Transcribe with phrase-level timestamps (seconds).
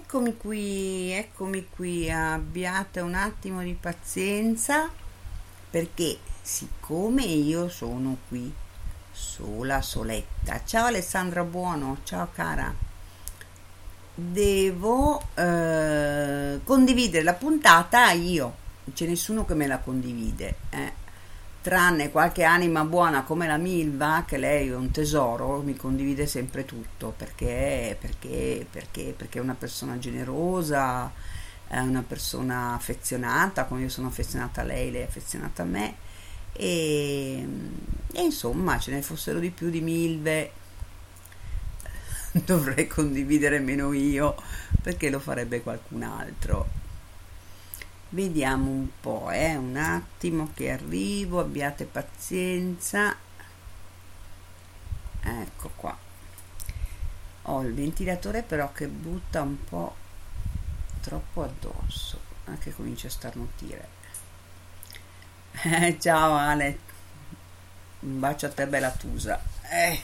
[0.00, 4.88] Eccomi qui, eccomi qui, abbiate un attimo di pazienza
[5.68, 8.50] perché siccome io sono qui
[9.10, 12.72] sola, soletta, ciao Alessandra Buono, ciao cara,
[14.14, 18.54] devo eh, condividere la puntata io,
[18.84, 20.92] non c'è nessuno che me la condivide, eh
[21.68, 26.64] tranne qualche anima buona come la Milva, che lei è un tesoro, mi condivide sempre
[26.64, 31.12] tutto perché, perché, perché, perché è una persona generosa,
[31.66, 35.96] è una persona affezionata, come io sono affezionata a lei, lei è affezionata a me.
[36.52, 37.46] E,
[38.12, 40.52] e insomma, ce ne fossero di più di Milve,
[42.46, 44.36] dovrei condividere meno io
[44.80, 46.87] perché lo farebbe qualcun altro.
[48.10, 53.14] Vediamo un po', eh, un attimo che arrivo, abbiate pazienza.
[55.20, 55.96] Ecco qua.
[57.42, 59.94] Ho il ventilatore però che butta un po'
[61.02, 63.88] troppo addosso, anche comincia a starnutire.
[65.64, 66.78] Eh, ciao Ale,
[68.00, 69.38] un bacio a te bella Tusa.
[69.70, 70.00] Eh,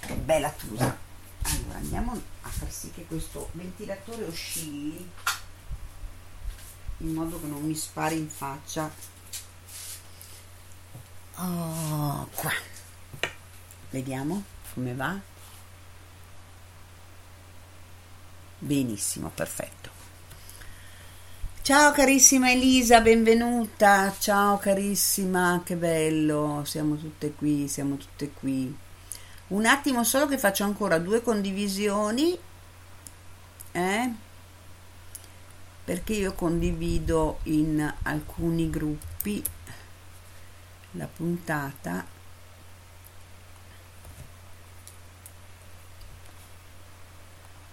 [0.00, 0.94] che bella Tusa.
[1.42, 2.12] Allora andiamo
[2.42, 5.10] a far sì che questo ventilatore oscilli
[6.98, 8.90] in modo che non mi spari in faccia.
[11.36, 12.52] Oh, qua.
[13.90, 14.42] Vediamo
[14.72, 15.18] come va.
[18.58, 19.90] Benissimo perfetto.
[21.62, 24.14] Ciao carissima Elisa benvenuta.
[24.18, 26.62] Ciao carissima che bello.
[26.64, 28.76] Siamo tutte qui siamo tutte qui.
[29.48, 32.38] Un attimo solo che faccio ancora due condivisioni
[33.72, 34.12] eh
[35.84, 39.44] perché io condivido in alcuni gruppi
[40.92, 42.06] la puntata.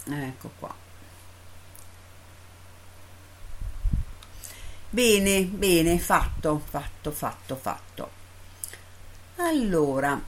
[0.03, 0.75] Ecco qua.
[4.89, 8.09] Bene bene fatto fatto fatto fatto.
[9.37, 10.21] Allora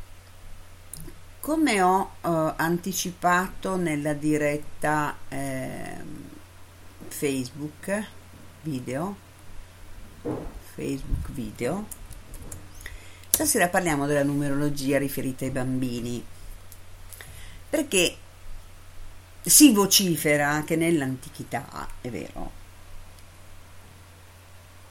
[1.41, 5.97] come ho eh, anticipato nella diretta eh,
[7.13, 8.05] Facebook
[8.63, 9.15] video.
[10.73, 11.85] Facebook video.
[13.29, 16.25] Stasera parliamo della numerologia riferita ai bambini.
[17.69, 18.17] Perché
[19.41, 22.51] si vocifera che nell'antichità è vero.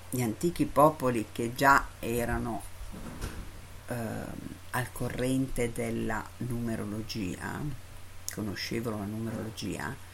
[0.09, 2.63] Gli antichi popoli che già erano
[3.89, 3.95] eh,
[4.71, 7.61] al corrente della numerologia
[8.33, 10.12] conoscevano la numerologia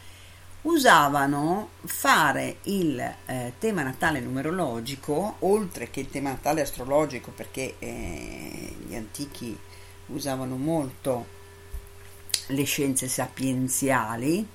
[0.62, 8.76] usavano fare il eh, tema natale numerologico, oltre che il tema natale astrologico, perché eh,
[8.86, 9.56] gli antichi
[10.06, 11.36] usavano molto
[12.48, 14.46] le scienze sapienziali,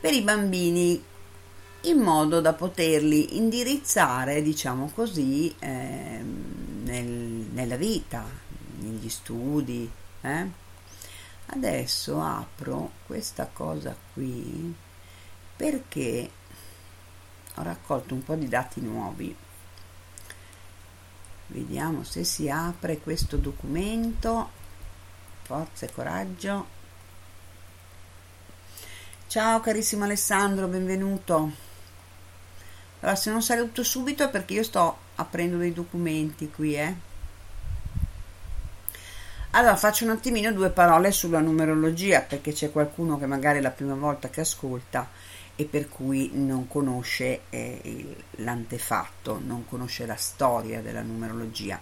[0.00, 1.02] per i bambini
[1.82, 6.24] in modo da poterli indirizzare, diciamo così, eh,
[6.82, 8.24] nel, nella vita,
[8.80, 9.88] negli studi.
[10.20, 10.66] Eh.
[11.46, 14.74] Adesso apro questa cosa qui
[15.58, 16.30] perché
[17.56, 19.34] ho raccolto un po' di dati nuovi.
[21.48, 24.50] Vediamo se si apre questo documento.
[25.42, 26.66] Forza e coraggio.
[29.26, 31.50] Ciao carissimo Alessandro, benvenuto.
[33.00, 36.94] Allora, se non saluto subito è perché io sto aprendo dei documenti qui, eh.
[39.52, 43.70] Allora faccio un attimino due parole sulla numerologia perché c'è qualcuno che magari è la
[43.70, 45.08] prima volta che ascolta
[45.60, 51.80] e per cui non conosce eh, l'antefatto, non conosce la storia della numerologia.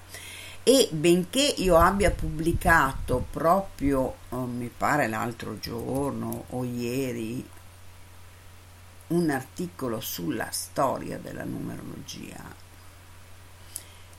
[0.62, 7.46] E benché io abbia pubblicato proprio, oh, mi pare l'altro giorno o ieri,
[9.08, 12.42] un articolo sulla storia della numerologia,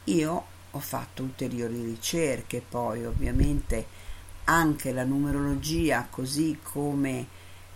[0.03, 3.87] io ho fatto ulteriori ricerche, poi ovviamente
[4.43, 7.25] anche la numerologia, così come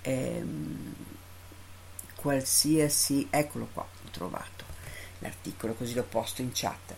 [0.01, 0.93] ehm,
[2.21, 4.63] qualsiasi eccolo qua ho trovato
[5.19, 6.95] l'articolo così l'ho posto in chat.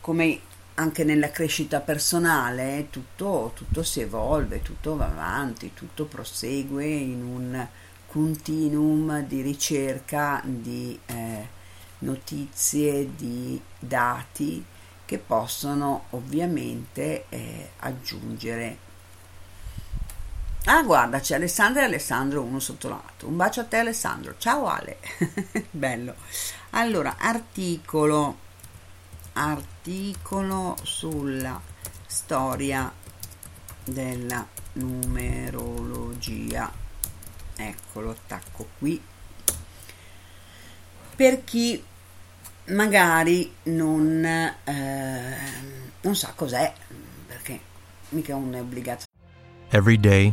[0.00, 0.40] Come
[0.74, 7.66] anche nella crescita personale tutto, tutto si evolve tutto va avanti tutto prosegue in un
[8.06, 11.48] continuum di ricerca di eh,
[12.00, 14.64] notizie di dati
[15.04, 18.86] che possono ovviamente eh, aggiungere
[20.70, 23.26] Ah, guarda, c'è Alessandra e Alessandro uno sotto l'altro.
[23.26, 24.34] Un bacio a te, Alessandro.
[24.36, 24.98] Ciao, Ale.
[25.70, 26.14] Bello.
[26.70, 28.36] Allora, articolo.
[29.32, 31.58] Articolo sulla
[32.06, 32.92] storia
[33.82, 36.70] della numerologia.
[37.56, 39.02] ecco lo attacco qui
[41.16, 41.82] per chi
[42.66, 45.36] magari non, eh,
[46.02, 46.72] non sa cos'è
[47.26, 47.58] perché
[48.10, 49.06] mica uno è obbligato
[49.70, 50.32] Every day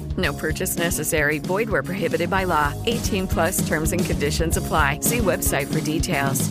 [0.17, 1.39] No purchase necessary.
[1.39, 2.73] Void where prohibited by law.
[2.85, 4.99] 18 plus terms and conditions apply.
[5.01, 6.49] See website for details.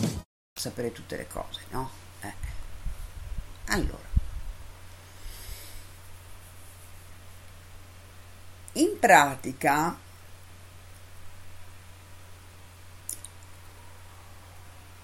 [0.57, 1.89] Sapere tutte le cose, no?
[2.23, 2.33] Eh.
[3.67, 4.09] Allora.
[8.73, 9.97] In pratica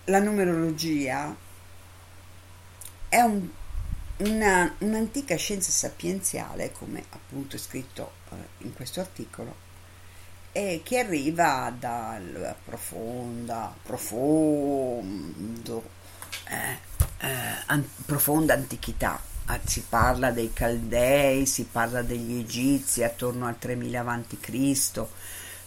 [0.06, 1.36] la numerologia
[3.10, 3.50] è un,
[4.18, 8.17] una, un'antica scienza sapienziale, come appunto è scritto
[8.60, 9.66] in questo articolo,
[10.52, 15.84] e che arriva dal profonda, profondo,
[16.50, 16.78] eh,
[17.20, 17.28] eh,
[17.68, 19.20] an- profonda antichità
[19.50, 25.06] Ah, si parla dei Caldei, si parla degli Egizi attorno al 3000 a.C.,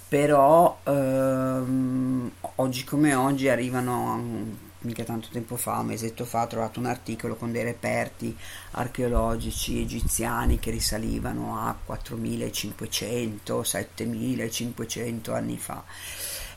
[0.06, 6.78] però ehm, oggi come oggi arrivano mica tanto tempo fa, un mesetto fa, ho trovato
[6.80, 8.36] un articolo con dei reperti
[8.72, 15.84] archeologici egiziani che risalivano a 4500, 7500 anni fa.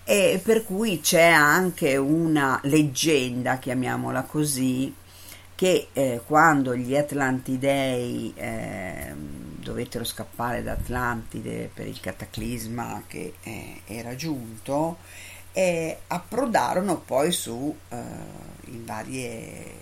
[0.06, 4.94] E per cui c'è anche una leggenda, chiamiamola così,
[5.56, 9.14] che eh, quando gli Atlantidei eh,
[9.64, 14.98] dovettero scappare da Atlantide per il cataclisma che eh, era giunto,
[15.54, 17.96] eh, approdarono poi su eh,
[18.66, 19.78] in varie,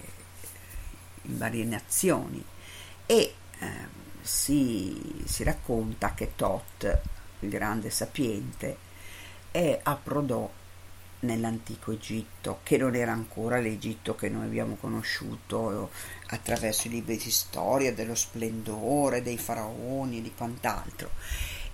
[1.24, 2.44] in, varie, nazioni
[3.06, 3.90] e ehm,
[4.22, 7.02] si, si, racconta che Tot,
[7.40, 8.90] il grande sapiente,
[9.84, 10.50] approdò
[11.22, 15.90] nell'antico Egitto, che non era ancora l'Egitto che noi abbiamo conosciuto
[16.28, 21.10] attraverso i libri di storia dello splendore dei faraoni e di quant'altro.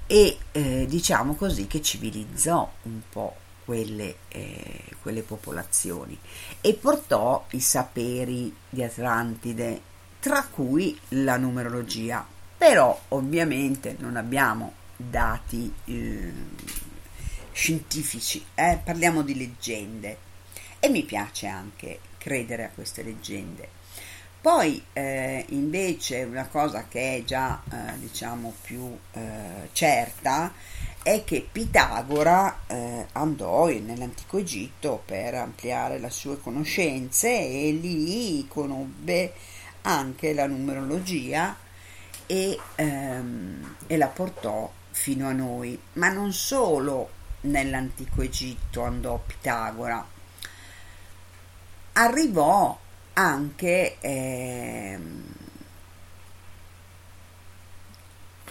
[0.08, 3.36] E eh, diciamo così che civilizzò un po'
[3.68, 6.18] quelle, eh, quelle popolazioni
[6.62, 9.82] e portò i saperi di Atlantide,
[10.22, 12.26] tra cui la numerologia.
[12.58, 16.32] Però ovviamente non abbiamo dati eh,
[17.52, 18.80] scientifici, eh?
[18.82, 20.18] parliamo di leggende
[20.80, 23.68] e mi piace anche credere a queste leggende.
[24.40, 30.54] Poi eh, invece una cosa che è già eh, diciamo più eh, certa
[31.04, 39.34] è che Pitagora eh, andò nell'antico Egitto per ampliare le sue conoscenze e lì conobbe
[39.82, 41.56] anche la numerologia
[42.26, 47.10] e, ehm, e la portò fino a noi, ma non solo
[47.42, 50.06] nell'antico Egitto andò Pitagora.
[51.94, 52.78] Arrivò
[53.14, 55.00] anche eh,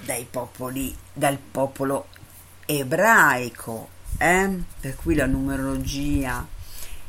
[0.05, 2.09] dai popoli, dal popolo
[2.65, 4.51] ebraico, eh?
[4.81, 6.47] per cui la numerologia,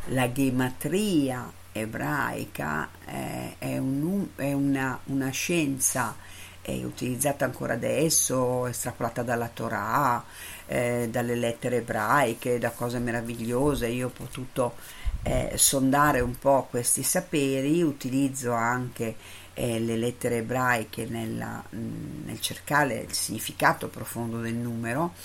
[0.08, 6.16] la gematria ebraica eh, è, un, è una, una, scienza
[6.62, 10.22] è utilizzata ancora adesso, estrapolata dalla Torah,
[10.66, 13.88] eh, dalle lettere ebraiche, da cose meravigliose.
[13.88, 14.76] Io ho potuto
[15.24, 19.16] eh, sondare un po' questi saperi, utilizzo anche
[19.60, 25.16] eh, le lettere ebraiche nella, nel cercare il significato profondo del numero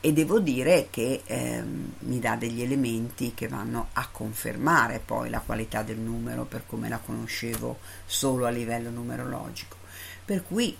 [0.00, 5.40] e devo dire che ehm, mi dà degli elementi che vanno a confermare poi la
[5.40, 9.76] qualità del numero per come la conoscevo solo a livello numerologico.
[10.24, 10.74] Per cui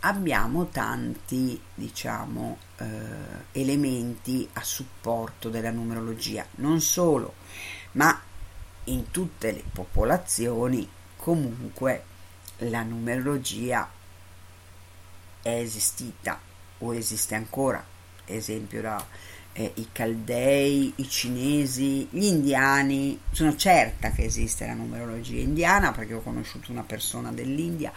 [0.00, 2.86] abbiamo tanti diciamo eh,
[3.52, 7.34] elementi a supporto della numerologia non solo
[7.92, 8.16] ma
[8.84, 12.04] in tutte le popolazioni comunque
[12.58, 13.90] la numerologia
[15.42, 16.40] è esistita
[16.78, 17.94] o esiste ancora
[18.26, 19.06] esempio la
[19.58, 23.18] eh, i caldei, i cinesi, gli indiani.
[23.30, 27.90] Sono certa che esiste la numerologia indiana perché ho conosciuto una persona dell'India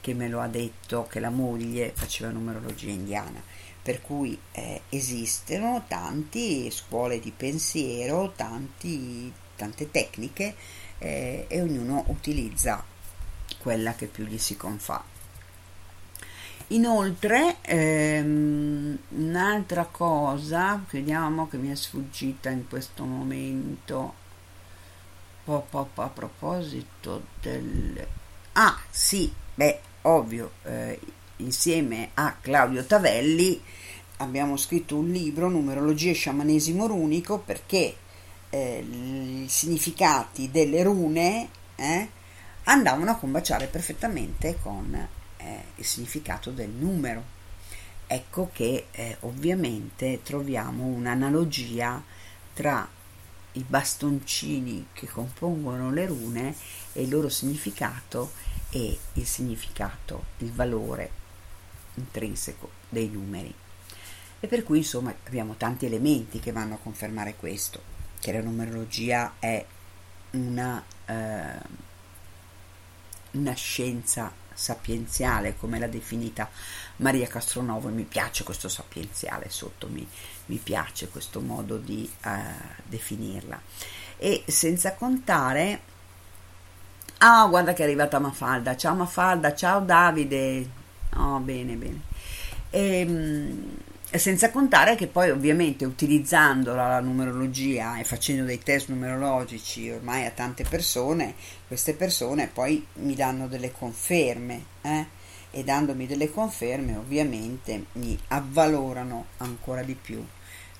[0.00, 3.42] che me lo ha detto che la moglie faceva numerologia indiana.
[3.82, 10.54] Per cui eh, esistono tante scuole di pensiero, tanti, tante tecniche
[10.98, 12.84] eh, e ognuno utilizza
[13.66, 15.02] quella che più gli si confà.
[16.68, 24.14] Inoltre, ehm, un'altra cosa, vediamo che mi è sfuggita in questo momento,
[25.46, 28.06] a proposito del...
[28.52, 31.00] Ah, sì, beh, ovvio, eh,
[31.38, 33.60] insieme a Claudio Tavelli
[34.18, 37.96] abbiamo scritto un libro, Numerologia e Sciamanesimo Runico, perché
[38.48, 42.14] eh, i significati delle rune eh,
[42.68, 44.94] andavano a combaciare perfettamente con
[45.36, 47.34] eh, il significato del numero.
[48.06, 52.02] Ecco che eh, ovviamente troviamo un'analogia
[52.54, 52.88] tra
[53.52, 56.54] i bastoncini che compongono le rune
[56.92, 58.32] e il loro significato
[58.70, 61.10] e il significato, il valore
[61.94, 63.54] intrinseco dei numeri.
[64.38, 67.80] E per cui insomma abbiamo tanti elementi che vanno a confermare questo,
[68.20, 69.64] che la numerologia è
[70.32, 71.84] una, eh,
[73.36, 76.48] una scienza sapienziale, come l'ha definita
[76.96, 80.06] Maria Castronovo, e mi piace questo sapienziale sotto, mi,
[80.46, 82.30] mi piace questo modo di uh,
[82.84, 83.60] definirla.
[84.16, 85.80] E senza contare,
[87.18, 90.68] ah, guarda che è arrivata Mafalda, ciao Mafalda, ciao Davide,
[91.16, 92.00] oh, bene, bene.
[92.70, 93.04] E,
[94.12, 100.30] senza contare che poi ovviamente utilizzando la, numerologia e facendo dei test numerologici ormai a
[100.30, 101.34] tante persone,
[101.66, 105.06] queste persone poi mi danno delle conferme eh?
[105.50, 110.24] e dandomi delle conferme ovviamente mi avvalorano ancora di più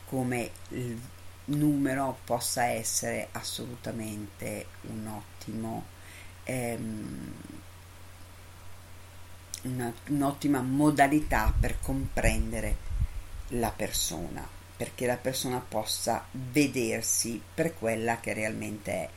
[0.07, 0.99] come il
[1.47, 5.85] numero possa essere assolutamente un ottimo
[6.45, 7.33] ehm,
[9.63, 12.86] una, un'ottima modalità per comprendere
[13.49, 19.09] la persona, perché la persona possa vedersi per quella che realmente è,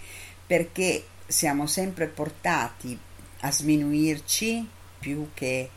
[0.46, 2.98] perché siamo sempre portati
[3.42, 4.68] a sminuirci
[5.00, 5.70] più che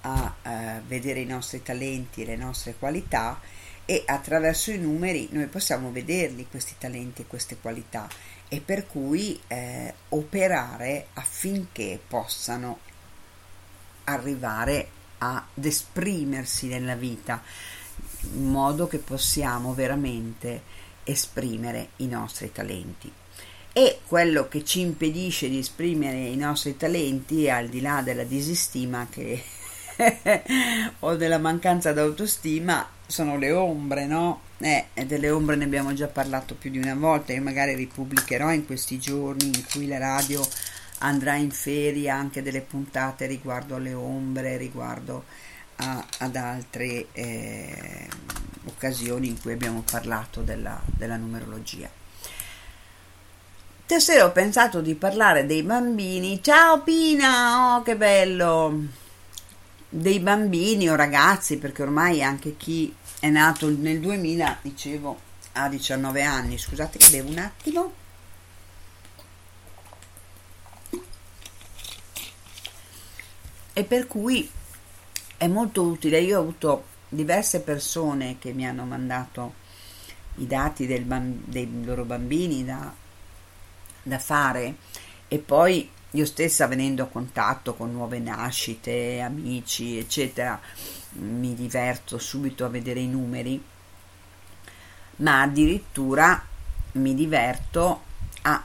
[0.00, 3.40] a uh, vedere i nostri talenti e le nostre qualità
[3.86, 8.08] e attraverso i numeri noi possiamo vederli questi talenti e queste qualità.
[8.48, 12.78] E per cui eh, operare affinché possano
[14.04, 14.88] arrivare
[15.18, 17.42] ad esprimersi nella vita
[18.32, 20.62] in modo che possiamo veramente
[21.04, 23.10] esprimere i nostri talenti.
[23.72, 29.08] E quello che ci impedisce di esprimere i nostri talenti, al di là della disistima
[29.10, 29.42] che
[31.00, 34.40] o della mancanza d'autostima, sono le ombre, no?
[34.58, 38.64] Eh, delle ombre ne abbiamo già parlato più di una volta, io magari ripubblicherò in
[38.64, 40.46] questi giorni in cui la radio
[40.98, 45.24] andrà in ferie anche delle puntate riguardo alle ombre, riguardo
[45.76, 48.08] a, ad altre eh,
[48.66, 51.90] occasioni in cui abbiamo parlato della, della numerologia.
[53.86, 56.42] Stasera ho pensato di parlare dei bambini.
[56.42, 59.02] Ciao Pina, oh che bello!
[59.88, 65.20] Dei bambini o ragazzi, perché ormai anche chi è nato nel 2000, dicevo,
[65.52, 66.58] ha 19 anni.
[66.58, 67.92] Scusate che bevo un attimo.
[73.74, 74.50] E per cui
[75.36, 76.20] è molto utile.
[76.20, 79.62] Io ho avuto diverse persone che mi hanno mandato
[80.36, 82.92] i dati bamb- dei loro bambini da,
[84.02, 84.76] da fare
[85.28, 90.60] e poi io stessa venendo a contatto con nuove nascite, amici, eccetera,
[91.12, 93.62] mi diverto subito a vedere i numeri,
[95.16, 96.44] ma addirittura
[96.92, 98.02] mi diverto
[98.42, 98.62] a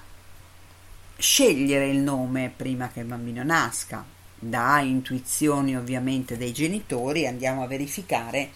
[1.18, 7.68] scegliere il nome prima che il bambino nasca da intuizioni ovviamente dei genitori andiamo a
[7.68, 8.52] verificare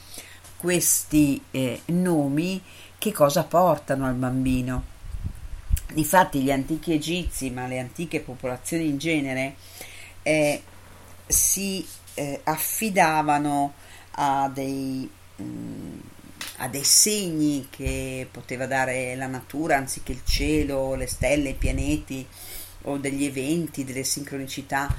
[0.57, 2.61] questi eh, nomi
[2.97, 4.91] che cosa portano al bambino.
[5.91, 9.55] Difatti gli antichi egizi, ma le antiche popolazioni in genere,
[10.23, 10.63] eh,
[11.27, 13.73] si eh, affidavano
[14.11, 15.99] a dei, mh, mm,
[16.57, 22.25] a dei segni che poteva dare la natura anziché il cielo, le stelle, i pianeti
[22.83, 24.93] o degli eventi, delle sincronicità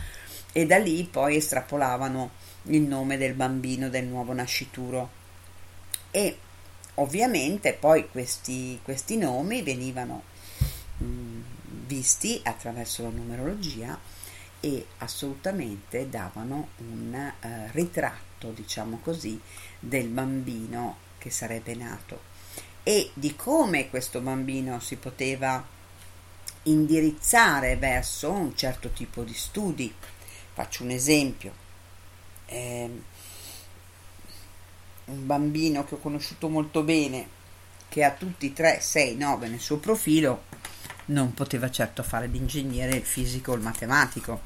[0.56, 2.30] e da lì poi estrapolavano
[2.68, 5.10] il nome del bambino del nuovo nascituro
[6.12, 6.38] e
[6.94, 10.22] ovviamente poi questi, questi nomi venivano
[10.98, 11.40] mh, mm,
[11.86, 13.98] visti attraverso la numerologia
[14.60, 19.38] e assolutamente davano un uh, ritratto, diciamo così,
[19.80, 22.32] del bambino che sarebbe nato.
[22.84, 25.66] e di come questo bambino si poteva
[26.64, 29.92] indirizzare verso un certo tipo di studi.
[30.54, 31.52] Faccio un esempio.
[32.46, 33.02] Eh,
[35.06, 37.28] un bambino che ho conosciuto molto bene,
[37.88, 40.44] che ha tutti 3, 6, 9 nel suo profilo,
[41.06, 44.40] non poteva certo fare l'ingegnere, il fisico o il matematico,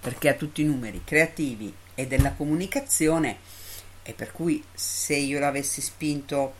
[0.00, 3.38] perché ha tutti i numeri creativi e della comunicazione
[4.02, 6.54] e per cui se io l'avessi spinto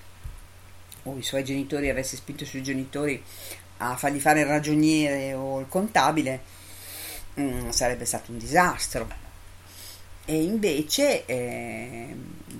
[1.03, 3.23] o i suoi genitori avessi spinto i suoi genitori
[3.79, 6.41] a fargli fare il ragioniere o il contabile
[7.41, 9.25] mm, sarebbe stato un disastro
[10.25, 12.15] e invece eh,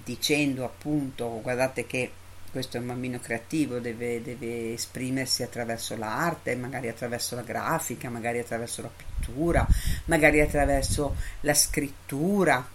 [0.05, 2.11] dicendo appunto guardate che
[2.57, 8.39] questo è un bambino creativo, deve, deve, esprimersi attraverso l'arte, magari attraverso la grafica, magari
[8.39, 9.67] attraverso la pittura,
[10.07, 12.67] magari attraverso la scrittura,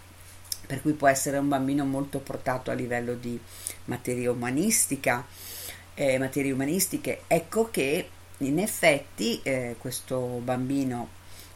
[0.66, 3.36] per cui può essere un bambino molto portato a livello di
[3.86, 5.26] materia umanistica,
[5.94, 7.22] eh, materie umanistiche.
[7.26, 11.08] Ecco che in effetti eh, questo bambino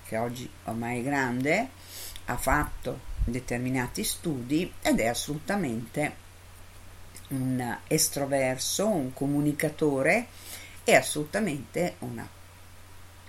[0.07, 1.69] che oggi ormai è grande
[2.27, 6.25] ha fatto determinati studi ed è assolutamente
[7.29, 10.29] un estroverso, un comunicatore
[10.85, 12.27] e assolutamente una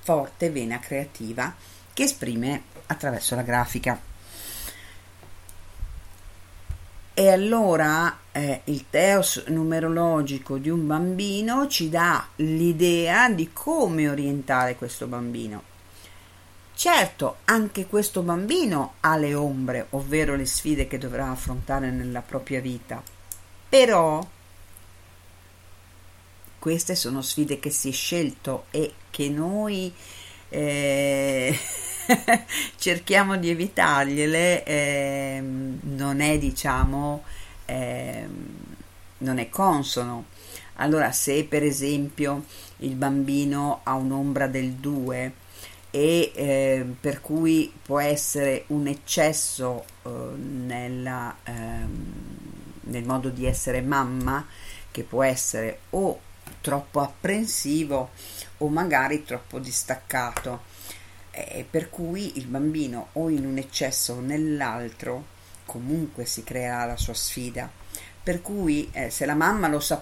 [0.02, 1.54] forte vena creativa
[1.94, 4.00] che esprime attraverso la grafica.
[7.14, 14.76] E allora eh, il teos numerologico di un bambino ci dà l'idea di come orientare
[14.76, 15.67] questo bambino.
[16.78, 22.62] Certo, anche questo bambino ha le ombre, ovvero le sfide che dovrà affrontare nella propria
[22.62, 23.02] vita,
[23.68, 24.24] però
[26.60, 29.92] queste sono sfide che si è scelto e che noi
[30.50, 31.60] eh,
[32.78, 37.24] cerchiamo di evitargliele, eh, non è diciamo,
[37.66, 38.28] eh,
[39.18, 40.26] non è consono.
[40.76, 42.44] Allora, se per esempio
[42.78, 45.46] il bambino ha un'ombra del 2,
[45.92, 52.14] e eh, per cui può essere un eccesso eh, nella, ehm,
[52.82, 54.46] nel modo di essere mamma
[54.92, 56.20] che può essere o
[56.62, 58.12] troppo apprensivo
[58.58, 60.76] o magari troppo distaccato.
[61.32, 66.98] Eh, per cui il bambino o in un eccesso o nell'altro comunque si creerà la
[66.98, 67.70] sua sfida.
[68.24, 70.02] Per cui eh, se la mamma lo sa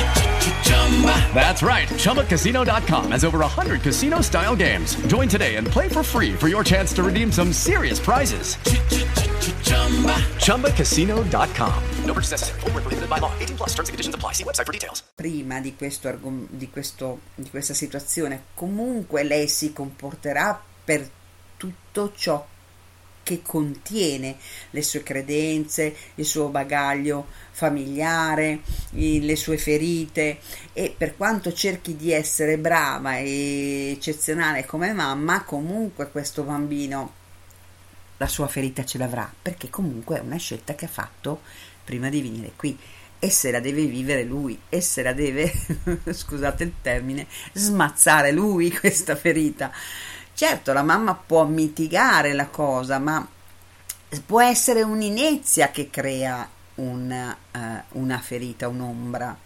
[1.33, 1.87] That's right.
[1.87, 4.95] ChumbaCasino.com has over 100 casino style games.
[5.07, 8.57] Join today and play for free for your chance to redeem some serious prizes.
[10.45, 11.83] ChumbaCasino.com.
[12.05, 12.59] No purchase necessary.
[12.59, 13.31] Prohibited by law.
[13.39, 14.33] 18 plus terms and conditions apply.
[14.33, 15.03] See website for details.
[15.15, 16.15] Prima di, questo,
[16.49, 21.09] di, questo, di questa situazione, comunque lei si comporterà per
[21.57, 22.45] tutto ciò
[23.23, 24.37] che contiene
[24.71, 30.39] le sue credenze, il suo bagaglio familiare, le sue ferite
[30.73, 37.19] e per quanto cerchi di essere brava e eccezionale come mamma, comunque questo bambino
[38.17, 41.41] la sua ferita ce l'avrà perché comunque è una scelta che ha fatto
[41.83, 42.77] prima di venire qui
[43.23, 45.53] e se la deve vivere lui e se la deve,
[46.09, 49.71] scusate il termine, smazzare lui questa ferita.
[50.33, 53.27] Certo, la mamma può mitigare la cosa, ma
[54.25, 59.37] può essere un'inezia che crea una, uh, una ferita, un'ombra.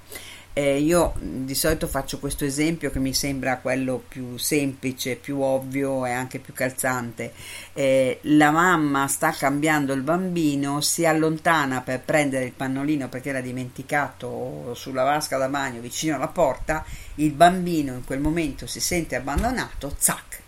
[0.57, 6.05] Eh, io di solito faccio questo esempio che mi sembra quello più semplice, più ovvio
[6.05, 7.33] e anche più calzante.
[7.73, 13.41] Eh, la mamma sta cambiando il bambino, si allontana per prendere il pannolino perché l'ha
[13.41, 19.17] dimenticato sulla vasca da bagno vicino alla porta, il bambino in quel momento si sente
[19.17, 20.41] abbandonato, zac,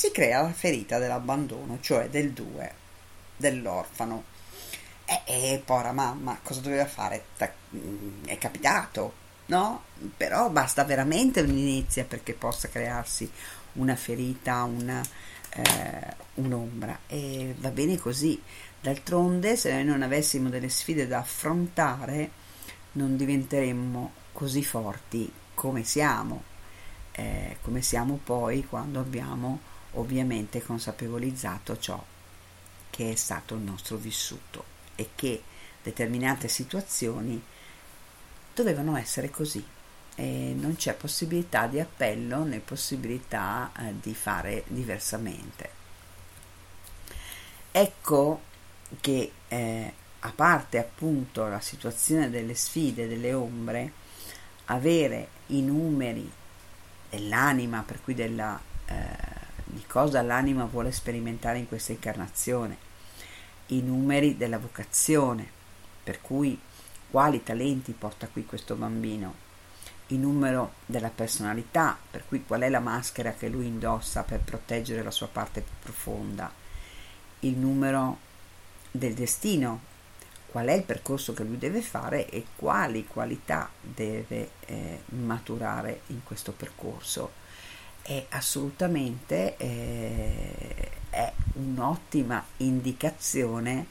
[0.00, 2.72] si crea la ferita dell'abbandono, cioè del due,
[3.36, 4.24] dell'orfano.
[5.04, 7.26] E, e povera mamma, cosa doveva fare?
[7.76, 9.12] Mm, è capitato,
[9.46, 9.82] no?
[10.16, 13.30] Però basta veramente un'inizia perché possa crearsi
[13.74, 15.02] una ferita, una,
[15.50, 17.00] eh, un'ombra.
[17.06, 18.42] E va bene così.
[18.80, 22.30] D'altronde, se noi non avessimo delle sfide da affrontare,
[22.92, 26.42] non diventeremmo così forti come siamo,
[27.12, 32.02] eh, come siamo poi quando abbiamo ovviamente consapevolizzato ciò
[32.90, 35.42] che è stato il nostro vissuto e che
[35.82, 37.42] determinate situazioni
[38.54, 39.64] dovevano essere così
[40.16, 45.78] e non c'è possibilità di appello né possibilità eh, di fare diversamente.
[47.72, 48.42] Ecco
[49.00, 53.92] che eh, a parte appunto la situazione delle sfide, delle ombre,
[54.66, 56.30] avere i numeri
[57.08, 59.39] dell'anima, per cui della, eh,
[59.72, 62.76] di cosa l'anima vuole sperimentare in questa incarnazione,
[63.66, 65.48] i numeri della vocazione,
[66.02, 66.58] per cui
[67.10, 69.48] quali talenti porta qui questo bambino,
[70.08, 75.02] il numero della personalità, per cui qual è la maschera che lui indossa per proteggere
[75.02, 76.52] la sua parte più profonda,
[77.40, 78.18] il numero
[78.90, 79.88] del destino,
[80.46, 86.24] qual è il percorso che lui deve fare e quali qualità deve eh, maturare in
[86.24, 87.39] questo percorso.
[88.02, 93.86] È assolutamente eh, è un'ottima indicazione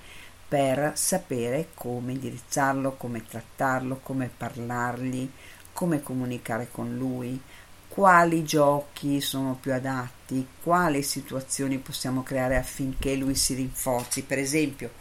[0.47, 5.29] per sapere come indirizzarlo, come trattarlo, come parlargli,
[5.71, 7.39] come comunicare con lui,
[7.87, 14.23] quali giochi sono più adatti, quali situazioni possiamo creare affinché lui si rinforzi.
[14.23, 14.91] Per esempio,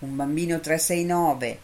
[0.00, 1.60] un bambino 369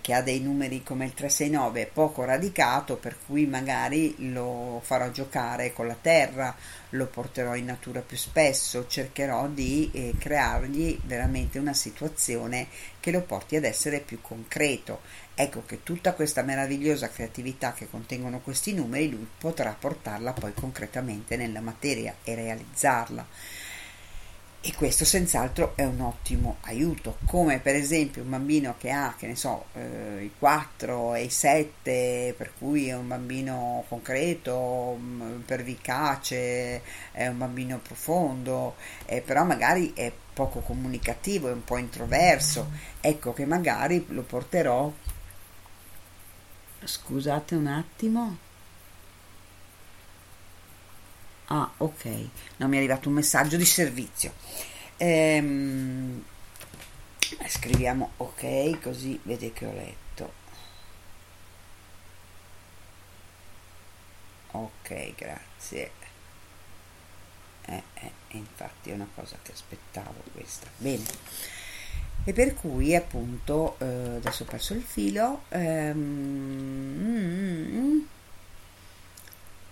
[0.00, 5.10] che ha dei numeri come il 369 è poco radicato, per cui magari lo farò
[5.10, 6.54] giocare con la terra,
[6.90, 12.68] lo porterò in natura più spesso, cercherò di eh, creargli veramente una situazione
[13.00, 15.00] che lo porti ad essere più concreto.
[15.34, 21.36] Ecco che tutta questa meravigliosa creatività che contengono questi numeri lui potrà portarla poi concretamente
[21.36, 23.26] nella materia e realizzarla
[24.66, 29.26] e questo senz'altro è un ottimo aiuto, come per esempio un bambino che ha, che
[29.26, 35.40] ne so, eh, i 4 e i 7, per cui è un bambino concreto, mm,
[35.40, 36.80] pervicace,
[37.12, 42.70] è un bambino profondo, eh, però magari è poco comunicativo, è un po' introverso,
[43.02, 44.90] ecco che magari lo porterò.
[46.82, 48.43] Scusate un attimo.
[51.46, 52.04] Ah, ok,
[52.56, 54.32] non mi è arrivato un messaggio di servizio.
[54.96, 56.22] Ehm,
[57.48, 60.32] scriviamo ok, così vede che ho letto.
[64.52, 65.90] Ok, grazie.
[67.66, 70.66] Eh, eh, infatti è una cosa che aspettavo questa.
[70.76, 71.04] Bene.
[72.24, 73.84] E per cui appunto, eh,
[74.16, 75.42] adesso ho perso il filo.
[75.48, 78.00] Ehm, mm, mm,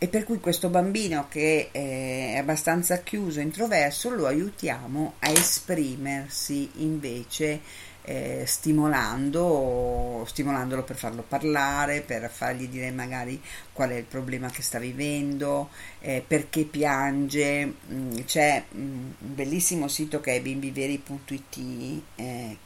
[0.03, 7.61] e per cui questo bambino che è abbastanza chiuso, introverso, lo aiutiamo a esprimersi invece
[8.03, 13.41] eh, stimolando, stimolandolo per farlo parlare, per fargli dire magari
[13.73, 15.69] qual è il problema che sta vivendo,
[16.01, 17.73] eh, perché piange.
[17.93, 18.81] Mm, c'è mm,
[19.21, 22.57] un bellissimo sito che è bimbiveri.it eh,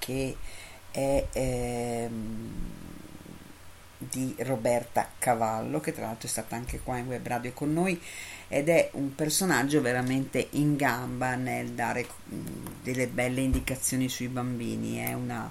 [0.00, 0.36] che
[0.90, 2.08] è...
[3.98, 8.00] Di Roberta Cavallo, che tra l'altro è stata anche qua in web radio con noi
[8.46, 14.98] ed è un personaggio veramente in gamba nel dare mm, delle belle indicazioni sui bambini,
[14.98, 15.50] è una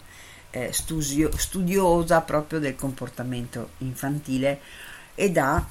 [0.51, 4.59] eh, studio, studiosa proprio del comportamento infantile
[5.13, 5.65] e dà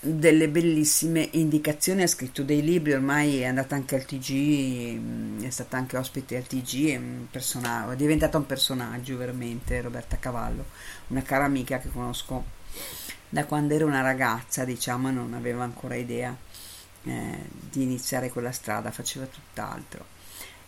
[0.00, 5.50] delle bellissime indicazioni, ha scritto dei libri, ormai è andata anche al TG, mm, è
[5.50, 10.66] stata anche ospite al TG, è, un è diventata un personaggio veramente, Roberta Cavallo,
[11.08, 12.44] una cara amica che conosco
[13.28, 16.36] da quando ero una ragazza, diciamo, non aveva ancora idea
[17.04, 17.38] eh,
[17.70, 20.04] di iniziare quella strada, faceva tutt'altro.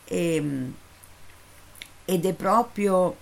[0.04, 0.70] E, mm,
[2.04, 3.16] ed è proprio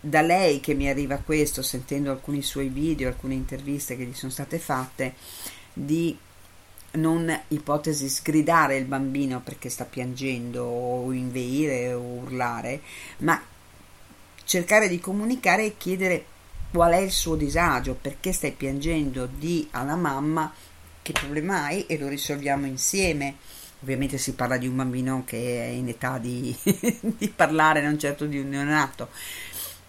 [0.00, 4.32] da lei che mi arriva questo, sentendo alcuni suoi video, alcune interviste che gli sono
[4.32, 5.14] state fatte,
[5.72, 6.16] di
[6.92, 12.80] non ipotesi sgridare il bambino perché sta piangendo o inveire o urlare,
[13.18, 13.40] ma
[14.44, 16.24] cercare di comunicare e chiedere
[16.70, 20.52] qual è il suo disagio, perché stai piangendo, di alla mamma
[21.02, 23.36] che problema hai e lo risolviamo insieme.
[23.82, 26.56] Ovviamente si parla di un bambino che è in età di,
[27.00, 29.08] di parlare, non certo di un neonato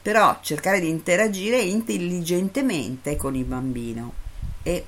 [0.07, 4.13] però cercare di interagire intelligentemente con il bambino
[4.63, 4.85] e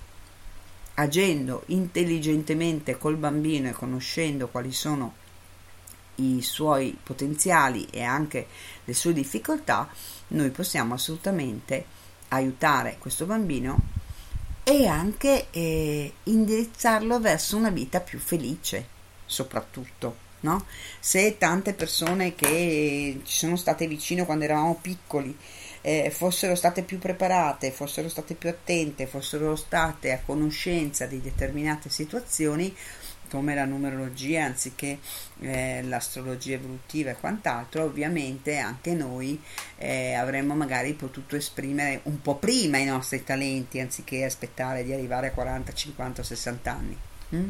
[0.94, 5.16] agendo intelligentemente col bambino e conoscendo quali sono
[6.16, 8.48] i suoi potenziali e anche
[8.86, 9.90] le sue difficoltà,
[10.30, 11.84] noi possiamo assolutamente
[12.30, 13.78] aiutare questo bambino
[14.64, 18.88] e anche eh, indirizzarlo verso una vita più felice,
[19.26, 20.29] soprattutto.
[20.42, 20.66] No?
[21.00, 25.38] Se tante persone che ci sono state vicino quando eravamo piccoli
[25.82, 31.90] eh, fossero state più preparate, fossero state più attente, fossero state a conoscenza di determinate
[31.90, 32.76] situazioni,
[33.30, 34.98] come la numerologia anziché
[35.42, 39.40] eh, l'astrologia evolutiva e quant'altro, ovviamente anche noi
[39.78, 45.28] eh, avremmo magari potuto esprimere un po' prima i nostri talenti anziché aspettare di arrivare
[45.28, 46.98] a 40, 50, 60 anni.
[47.36, 47.50] Mm?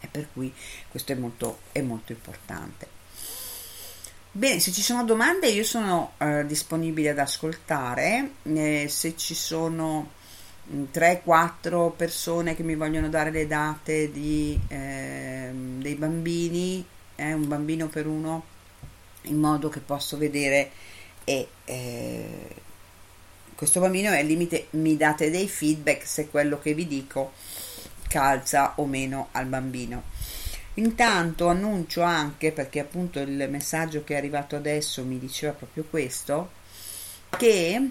[0.00, 0.52] E per cui
[0.88, 2.98] questo è molto, è molto importante.
[4.32, 10.12] Bene, se ci sono domande io sono eh, disponibile ad ascoltare, eh, se ci sono
[10.72, 16.84] 3-4 mm, persone che mi vogliono dare le date di, eh, dei bambini,
[17.16, 18.44] eh, un bambino per uno,
[19.22, 20.70] in modo che posso vedere
[21.24, 22.54] e eh,
[23.54, 27.32] questo bambino è al limite, mi date dei feedback se quello che vi dico
[28.10, 30.02] calza o meno al bambino.
[30.74, 36.50] Intanto annuncio anche, perché appunto il messaggio che è arrivato adesso mi diceva proprio questo,
[37.30, 37.90] che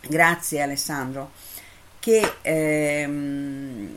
[0.00, 1.30] grazie Alessandro,
[2.00, 3.96] che ehm,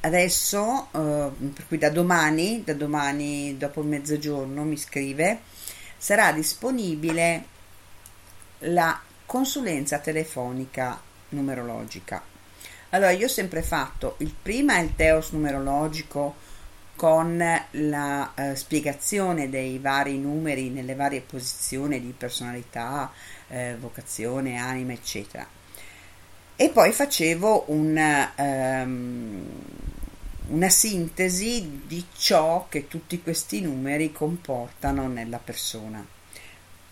[0.00, 5.40] adesso, eh, per cui da domani, da domani dopo mezzogiorno mi scrive,
[5.98, 7.44] sarà disponibile
[8.60, 12.31] la consulenza telefonica numerologica.
[12.94, 16.34] Allora, io ho sempre fatto il prima è il teos numerologico
[16.96, 23.10] con la eh, spiegazione dei vari numeri nelle varie posizioni di personalità,
[23.48, 25.46] eh, vocazione, anima, eccetera
[26.62, 29.46] e poi facevo un, um,
[30.48, 36.06] una sintesi di ciò che tutti questi numeri comportano nella persona.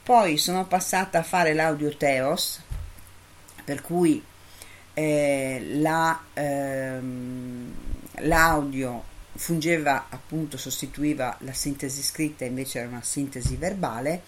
[0.02, 2.60] Poi sono passata a fare l'audio Teos,
[3.62, 4.20] per cui
[5.00, 7.72] eh, la, ehm,
[8.18, 14.22] l'audio fungeva appunto, sostituiva la sintesi scritta, invece era una sintesi verbale.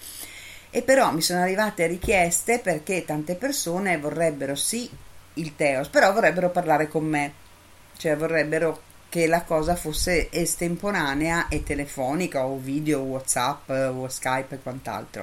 [0.70, 4.88] E però mi sono arrivate richieste perché tante persone vorrebbero sì
[5.34, 7.32] il Teos, però vorrebbero parlare con me,
[7.98, 14.62] cioè vorrebbero che la cosa fosse estemporanea e telefonica o video, Whatsapp o Skype e
[14.62, 15.22] quant'altro.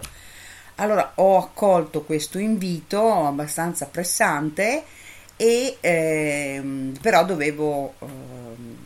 [0.76, 4.84] Allora ho accolto questo invito abbastanza pressante
[5.42, 8.78] e ehm, però dovevo ehm,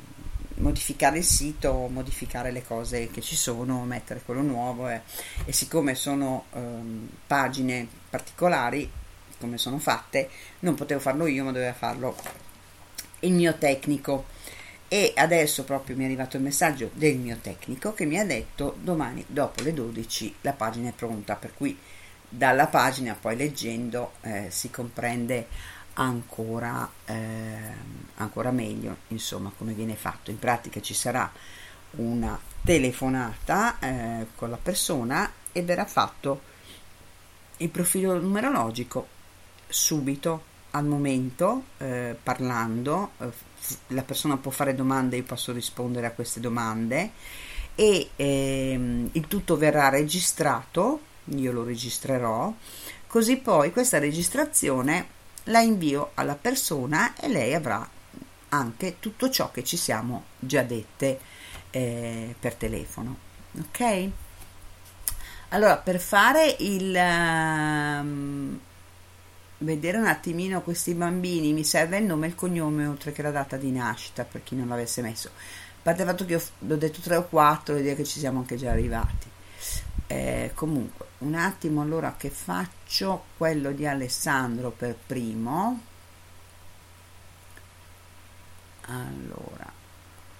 [0.57, 5.01] modificare il sito, modificare le cose che ci sono, mettere quello nuovo e,
[5.45, 8.87] e siccome sono ehm, pagine particolari
[9.39, 12.15] come sono fatte, non potevo farlo io, ma doveva farlo
[13.21, 14.25] il mio tecnico.
[14.87, 18.77] E adesso proprio mi è arrivato il messaggio del mio tecnico che mi ha detto
[18.79, 21.75] domani dopo le 12 la pagina è pronta, per cui
[22.29, 25.47] dalla pagina poi leggendo eh, si comprende
[25.93, 27.73] ancora, eh,
[28.15, 30.31] ancora meglio insomma come viene fatto.
[30.31, 31.31] In pratica ci sarà
[31.91, 36.51] una telefonata eh, con la persona e verrà fatto
[37.57, 39.07] il profilo numerologico
[39.67, 43.29] subito, al momento, eh, parlando, eh,
[43.87, 47.11] la persona può fare domande, io posso rispondere a queste domande.
[47.75, 52.53] E ehm, il tutto verrà registrato, io lo registrerò,
[53.07, 57.87] così poi questa registrazione la invio alla persona e lei avrà
[58.49, 61.19] anche tutto ciò che ci siamo già dette
[61.71, 63.17] eh, per telefono.
[63.59, 64.09] Ok?
[65.49, 66.95] Allora, per fare il...
[66.95, 68.59] Um,
[69.59, 73.31] vedere un attimino questi bambini mi serve il nome e il cognome oltre che la
[73.31, 75.31] data di nascita per chi non l'avesse messo a
[75.81, 78.39] parte il fatto che ho, ho detto 3 o 4 e dire che ci siamo
[78.39, 79.31] anche già arrivati
[80.13, 83.25] eh, comunque un attimo allora che faccio?
[83.35, 85.81] Quello di Alessandro per primo.
[88.81, 89.71] Allora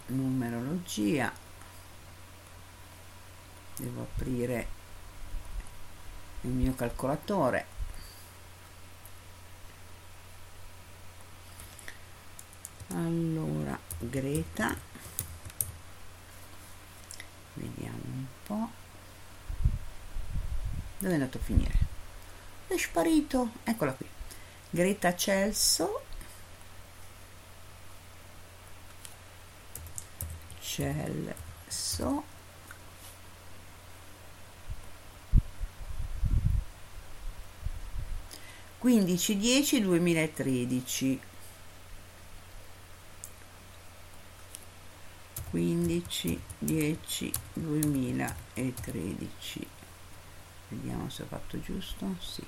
[0.07, 1.31] numerologia.
[3.77, 4.67] Devo aprire
[6.41, 7.65] il mio calcolatore.
[12.89, 14.75] Allora Greta.
[17.53, 18.82] Vediamo un po'
[21.03, 21.77] dove è andato a finire?
[22.67, 23.49] È sparito.
[23.65, 24.07] Eccola qui.
[24.69, 26.01] Greta Celso.
[30.61, 32.23] Celso.
[38.77, 41.19] Quindici dieci duemilatredici.
[45.51, 49.82] 15 10 2013
[50.75, 52.43] vediamo se ho fatto giusto sì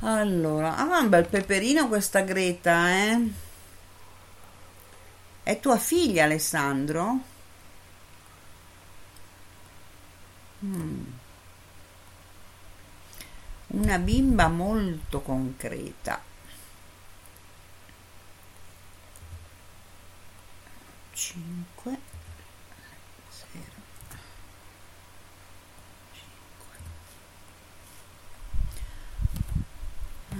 [0.00, 3.30] allora ha un bel peperino questa Greta eh
[5.42, 7.20] è tua figlia Alessandro
[10.64, 11.04] mm.
[13.68, 16.22] una bimba molto concreta.
[21.12, 21.98] Cinque,
[23.30, 23.72] zero,
[26.12, 26.76] cinque.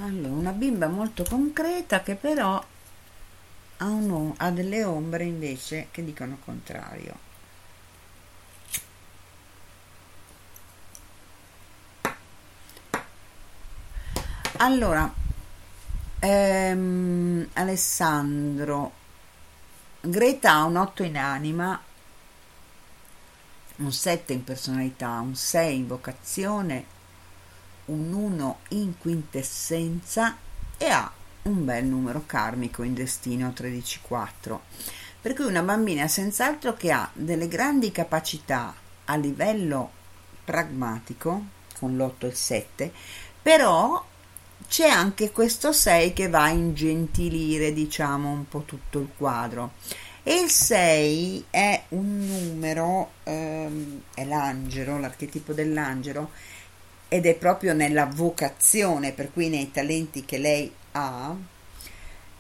[0.03, 2.63] Allora, una bimba molto concreta che però
[3.79, 7.25] ha, un, ha delle ombre invece che dicono contrario.
[14.59, 15.13] Allora,
[16.21, 18.93] ehm, Alessandro,
[20.01, 21.81] Greta ha un 8 in anima,
[23.77, 26.96] un 7 in personalità, un 6 in vocazione,
[27.87, 30.37] un 1 in quintessenza
[30.77, 31.11] e ha
[31.43, 34.59] un bel numero karmico in destino 13-4.
[35.21, 38.75] Per cui una bambina senz'altro che ha delle grandi capacità
[39.05, 39.91] a livello
[40.45, 41.45] pragmatico,
[41.79, 42.93] con l'8 e il 7,
[43.43, 44.05] però
[44.69, 49.73] c'è anche questo 6 che va a ingentilire, diciamo, un po' tutto il quadro.
[50.23, 56.31] E il 6 è un numero, ehm, è l'angelo, l'archetipo dell'angelo,
[57.17, 61.35] ed è proprio nella vocazione, per cui nei talenti che lei ha,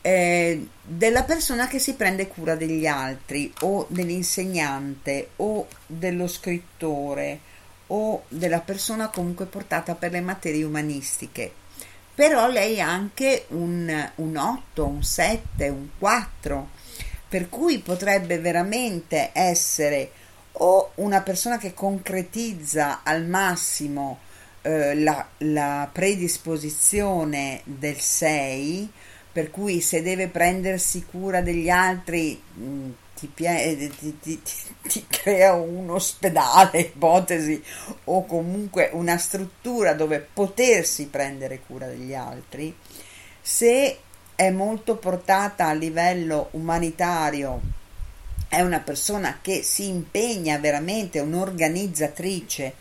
[0.03, 7.41] eh, della persona che si prende cura degli altri, o dell'insegnante, o dello scrittore,
[7.87, 11.51] o della persona comunque portata per le materie umanistiche.
[12.15, 16.69] Però lei ha anche un, un 8, un 7, un 4,
[17.29, 20.11] per cui potrebbe veramente essere
[20.59, 24.21] o una persona che concretizza al massimo
[24.67, 28.91] eh, la, la predisposizione del 6,
[29.31, 34.43] per cui se deve prendersi cura degli altri mh, mm, ti, ti, ti,
[34.83, 37.63] ti, crea un ospedale, ipotesi,
[38.05, 42.75] o comunque una struttura dove potersi prendere cura degli altri,
[43.41, 43.99] se
[44.35, 47.61] è molto portata a livello umanitario,
[48.49, 52.75] è una persona che si impegna veramente, un'organizzatrice,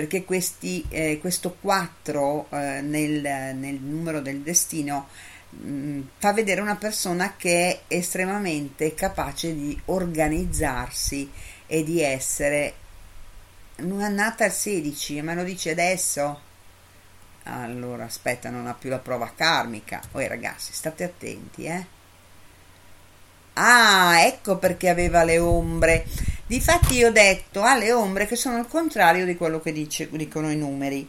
[0.00, 5.08] perché questi, eh, questo 4 eh, nel, nel numero del destino
[5.64, 11.30] Mm, fa vedere una persona che è estremamente capace di organizzarsi
[11.66, 12.74] e di essere
[13.76, 16.40] non è nata al 16 me lo dice adesso?
[17.44, 20.00] Allora aspetta non ha più la prova karmica.
[20.10, 21.86] Poi ragazzi state attenti eh
[23.58, 26.06] ah ecco perché aveva le ombre
[26.46, 30.08] difatti io ho detto ha le ombre che sono il contrario di quello che dice,
[30.10, 31.08] dicono i numeri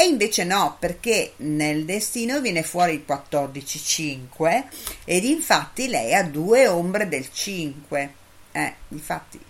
[0.00, 4.64] e invece no, perché nel destino viene fuori il 14-5
[5.04, 8.14] ed infatti lei ha due ombre del 5.
[8.52, 9.40] Eh, infatti.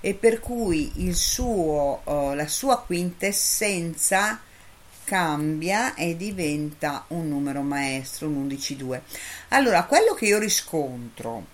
[0.00, 4.40] E per cui suo, uh, la sua quintessenza
[5.02, 9.00] cambia e diventa un numero maestro, un 11-2.
[9.48, 11.46] Allora, quello che io riscontro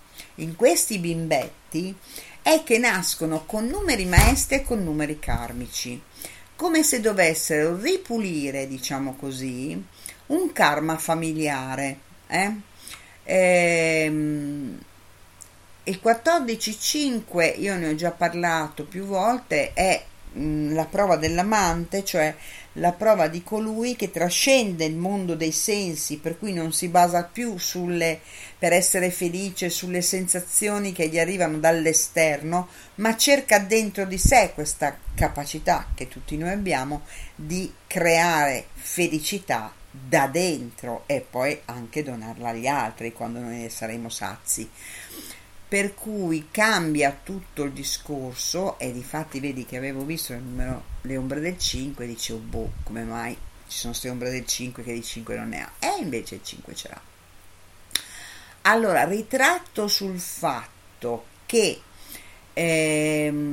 [0.43, 1.95] in questi bimbetti
[2.43, 6.01] è che nascono con numeri maestri e con numeri karmici
[6.63, 9.85] come se dovessero ripulire, diciamo così,
[10.27, 11.99] un karma familiare.
[12.29, 12.53] Eh?
[13.25, 14.79] Ehm,
[15.83, 22.33] il 14.5, io ne ho già parlato più volte, è mh, la prova dell'amante, cioè
[22.75, 27.25] la prova di colui che trascende il mondo dei sensi, per cui non si basa
[27.25, 28.21] più sulle,
[28.59, 34.97] per essere felice sulle sensazioni che gli arrivano dall'esterno, ma cerca dentro di sé questa
[35.15, 37.03] capacità che tutti noi abbiamo
[37.35, 44.09] di creare felicità da dentro e poi anche donarla agli altri quando noi ne saremo
[44.09, 44.69] sazi
[45.73, 51.17] per cui cambia tutto il discorso e difatti vedi che avevo visto il numero, le
[51.17, 53.33] ombre del 5 e dicevo boh come mai
[53.69, 55.71] ci sono queste ombre del 5 che di 5 non ne ha?
[55.79, 57.01] E invece il 5 ce l'ha.
[58.71, 61.81] Allora ritratto sul fatto che
[62.53, 63.47] ehm,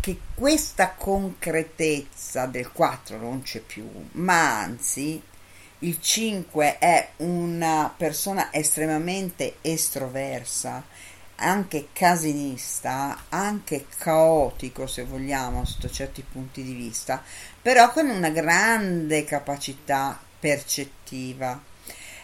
[0.00, 5.30] che questa concretezza del 4 non c'è più ma anzi
[5.84, 10.84] il 5 è una persona estremamente estroversa,
[11.36, 17.20] anche casinista, anche caotico se vogliamo sotto certi punti di vista,
[17.60, 21.60] però con una grande capacità percettiva.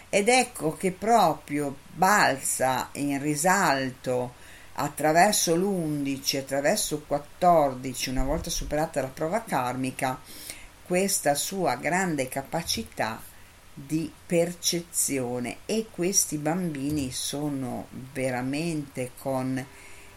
[0.09, 4.35] Ed ecco che proprio balza in risalto
[4.75, 10.21] attraverso l'11, attraverso il 14, una volta superata la prova karmica,
[10.85, 13.21] questa sua grande capacità
[13.87, 19.65] di percezione e questi bambini sono veramente con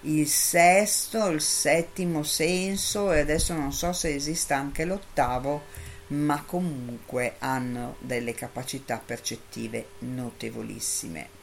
[0.02, 5.62] il sesto, il settimo senso e adesso non so se esista anche l'ottavo,
[6.08, 11.40] ma comunque hanno delle capacità percettive notevolissime.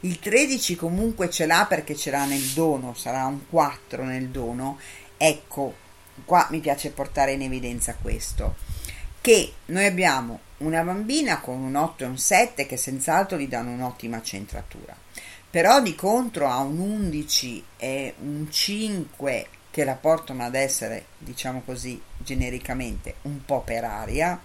[0.00, 4.80] Il 13 comunque ce l'ha perché ce l'ha nel dono, sarà un 4 nel dono.
[5.16, 5.74] Ecco,
[6.24, 8.56] qua mi piace portare in evidenza questo,
[9.22, 13.70] che noi abbiamo una bambina con un 8 e un 7 che senz'altro gli danno
[13.70, 14.94] un'ottima centratura,
[15.48, 21.62] però di contro ha un 11 e un 5 che la portano ad essere, diciamo
[21.64, 24.38] così, genericamente un po' per aria,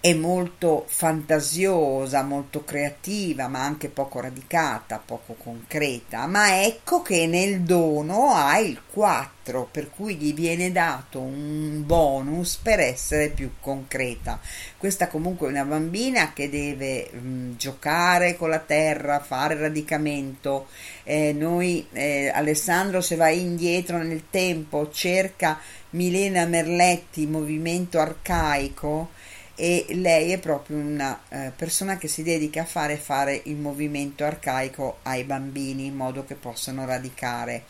[0.00, 7.62] è molto fantasiosa, molto creativa, ma anche poco radicata, poco concreta, ma ecco che nel
[7.62, 14.38] dono ha il 4, per cui gli viene dato un bonus per essere più concreta.
[14.76, 20.68] Questa comunque è una bambina che deve mh, giocare con la terra, fare radicamento.
[21.02, 25.58] Eh, noi, eh, Alessandro, se vai indietro nel tempo, cerca
[25.90, 29.14] Milena Merletti, movimento arcaico
[29.58, 34.22] e lei è proprio una eh, persona che si dedica a fare, fare il movimento
[34.22, 37.64] arcaico ai bambini in modo che possano radicare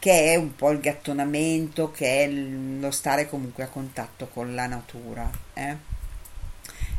[0.00, 4.66] che è un po' il gattonamento che è lo stare comunque a contatto con la
[4.66, 5.76] natura eh?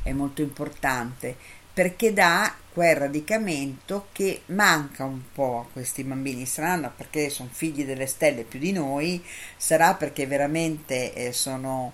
[0.03, 1.35] è molto importante
[1.73, 7.83] perché dà quel radicamento che manca un po' a questi bambini saranno perché sono figli
[7.83, 9.21] delle stelle più di noi
[9.57, 11.93] sarà perché veramente eh, sono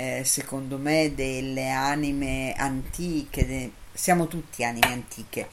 [0.00, 3.72] eh, secondo me delle anime antiche, de...
[3.92, 5.48] siamo tutti anime antiche,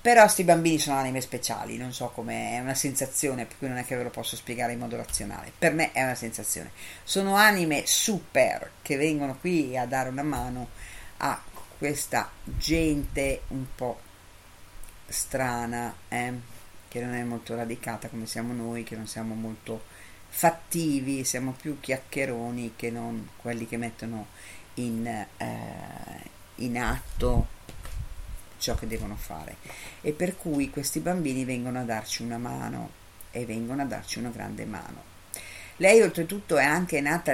[0.00, 3.76] però questi bambini sono anime speciali, non so come è una sensazione, per cui non
[3.76, 6.72] è che ve lo posso spiegare in modo razionale, per me è una sensazione,
[7.04, 10.70] sono anime super che vengono qui a dare una mano
[11.18, 11.40] a
[11.78, 14.00] questa gente un po'
[15.06, 16.32] strana, eh?
[16.88, 19.84] che non è molto radicata come siamo noi, che non siamo molto
[20.34, 24.28] fattivi, siamo più chiacchieroni che non quelli che mettono
[24.74, 27.48] in, eh, in atto
[28.56, 29.56] ciò che devono fare.
[30.00, 32.90] E per cui questi bambini vengono a darci una mano
[33.30, 35.10] e vengono a darci una grande mano.
[35.76, 37.32] Lei oltretutto è anche nata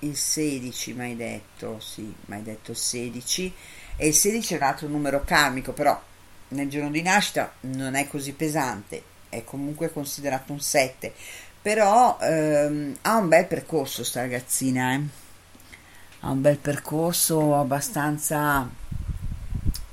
[0.00, 3.54] il 16, mai detto, sì, mai detto il 16,
[3.94, 6.02] e il 16 è un altro numero karmico, però
[6.48, 11.14] nel giorno di nascita non è così pesante, è comunque considerato un 7
[11.62, 15.00] però ehm, ha un bel percorso sta ragazzina eh?
[16.20, 18.68] ha un bel percorso abbastanza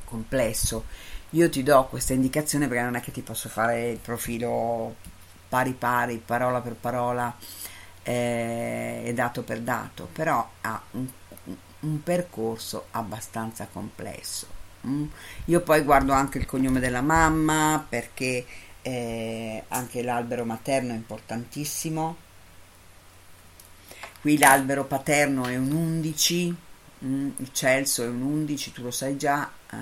[0.04, 0.86] complesso
[1.32, 4.96] io ti do questa indicazione perché non è che ti posso fare il profilo
[5.48, 7.34] pari pari parola per parola
[8.04, 11.08] eh, e dato per dato però ha un,
[11.80, 14.48] un percorso abbastanza complesso
[14.86, 15.06] mm?
[15.46, 18.46] io poi guardo anche il cognome della mamma perché
[18.82, 22.18] eh, anche l'albero materno è importantissimo.
[24.22, 26.56] Qui l'albero paterno è un 11
[27.06, 29.76] mm, il Celso è un 11 tu lo sai già eh,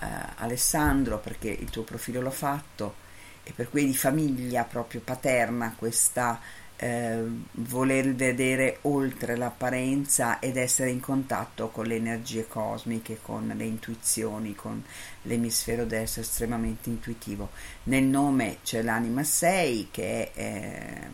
[0.00, 0.06] eh,
[0.36, 3.04] Alessandro perché il tuo profilo l'ho fatto.
[3.42, 6.40] E per cui di famiglia proprio paterna questa
[6.76, 7.22] eh,
[7.52, 14.54] voler vedere oltre l'apparenza ed essere in contatto con le energie cosmiche, con le intuizioni,
[14.54, 14.82] con
[15.22, 17.50] l'emisfero destro estremamente intuitivo.
[17.84, 21.08] Nel nome c'è l'anima 6 che è,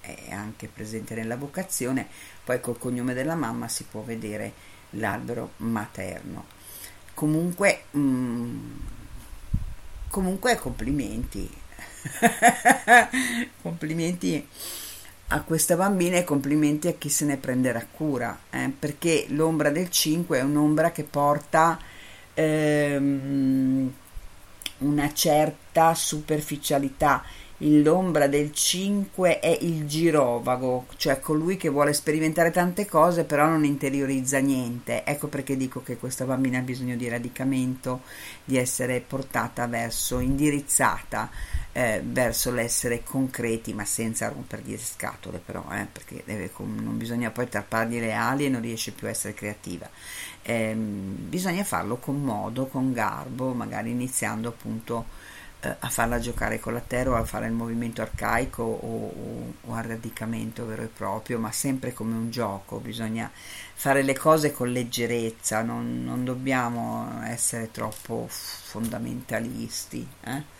[0.00, 2.06] eh, è anche presente nella vocazione,
[2.42, 4.52] poi col cognome della mamma si può vedere
[4.90, 6.46] l'albero materno.
[7.12, 8.70] Comunque, mm,
[10.08, 11.50] comunque complimenti,
[13.62, 14.46] complimenti
[15.30, 19.90] a questa bambina e complimenti a chi se ne prenderà cura, eh, perché l'ombra del
[19.90, 21.78] 5 è un'ombra che porta
[22.34, 23.92] ehm,
[24.78, 27.22] una certa superficialità
[27.62, 33.64] l'ombra del 5 è il girovago, cioè colui che vuole sperimentare tante cose però non
[33.64, 35.04] interiorizza niente.
[35.04, 38.02] Ecco perché dico che questa bambina ha bisogno di radicamento,
[38.44, 41.30] di essere portata verso, indirizzata
[41.78, 47.30] eh, verso l'essere concreti ma senza rompergli le scatole però, eh, perché deve, non bisogna
[47.30, 49.88] poi tarpargli le ali e non riesce più a essere creativa.
[50.42, 55.04] Eh, bisogna farlo con modo, con garbo, magari iniziando appunto
[55.60, 59.54] eh, a farla giocare con la terra o a fare il movimento arcaico o, o,
[59.60, 64.50] o al radicamento vero e proprio, ma sempre come un gioco, bisogna fare le cose
[64.50, 70.56] con leggerezza, non, non dobbiamo essere troppo fondamentalisti, eh?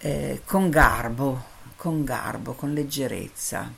[0.00, 1.44] Eh, con garbo,
[1.76, 3.70] con garbo, con leggerezza.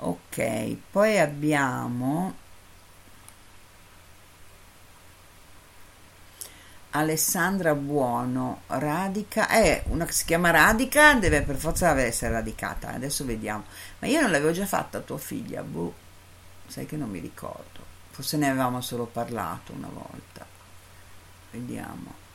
[0.00, 2.34] Ok, poi abbiamo
[6.90, 13.24] Alessandra Buono, radica, eh, una che si chiama Radica deve per forza essere radicata, adesso
[13.24, 13.64] vediamo.
[13.98, 15.94] Ma io non l'avevo già fatta tua figlia, boh,
[16.66, 20.46] sai che non mi ricordo, forse ne avevamo solo parlato una volta.
[21.50, 22.27] Vediamo.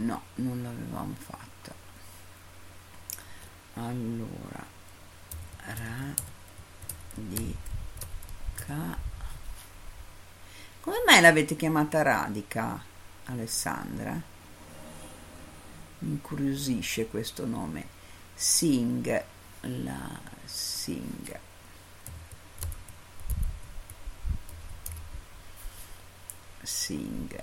[0.00, 1.74] No, non l'avevamo fatta.
[3.74, 4.64] Allora,
[5.56, 6.16] radica.
[10.80, 12.82] Come mai l'avete chiamata radica,
[13.26, 14.12] Alessandra?
[15.98, 17.86] Mi incuriosisce questo nome.
[18.34, 19.24] Sing,
[19.60, 21.38] la Sing.
[26.62, 27.42] Sing.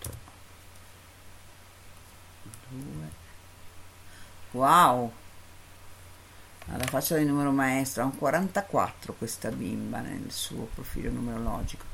[0.00, 0.10] 8
[2.68, 3.10] 2
[4.52, 5.12] wow!
[6.68, 11.84] Alla faccia del numero maestro ha un 44 questa bimba nel suo profilo numerologico.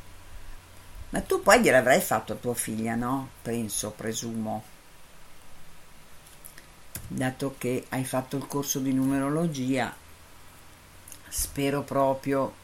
[1.10, 3.28] Ma tu poi gliel'avrai fatto a tua figlia no?
[3.42, 4.64] penso presumo
[7.14, 9.94] dato che hai fatto il corso di numerologia,
[11.28, 12.60] spero proprio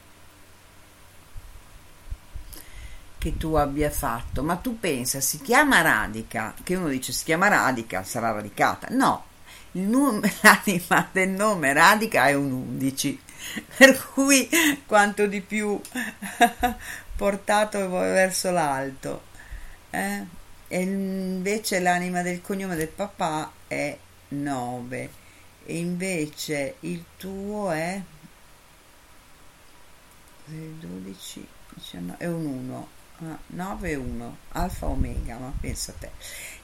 [3.19, 4.43] che tu abbia fatto.
[4.43, 8.89] Ma tu pensa, si chiama radica, che uno dice si chiama radica, sarà radicata.
[8.91, 9.25] No,
[9.73, 13.21] num- l'anima del nome radica è un 11,
[13.77, 14.49] per cui
[14.87, 15.81] quanto di più
[17.17, 19.23] portato verso l'alto.
[19.91, 20.37] Eh?
[20.69, 25.11] E invece l'anima del cognome del papà è 9
[25.65, 28.01] e invece il tuo è
[30.47, 32.89] 12 19, è un 1
[33.31, 36.11] ah, 9 e 1 alfa omega ma pensa a te.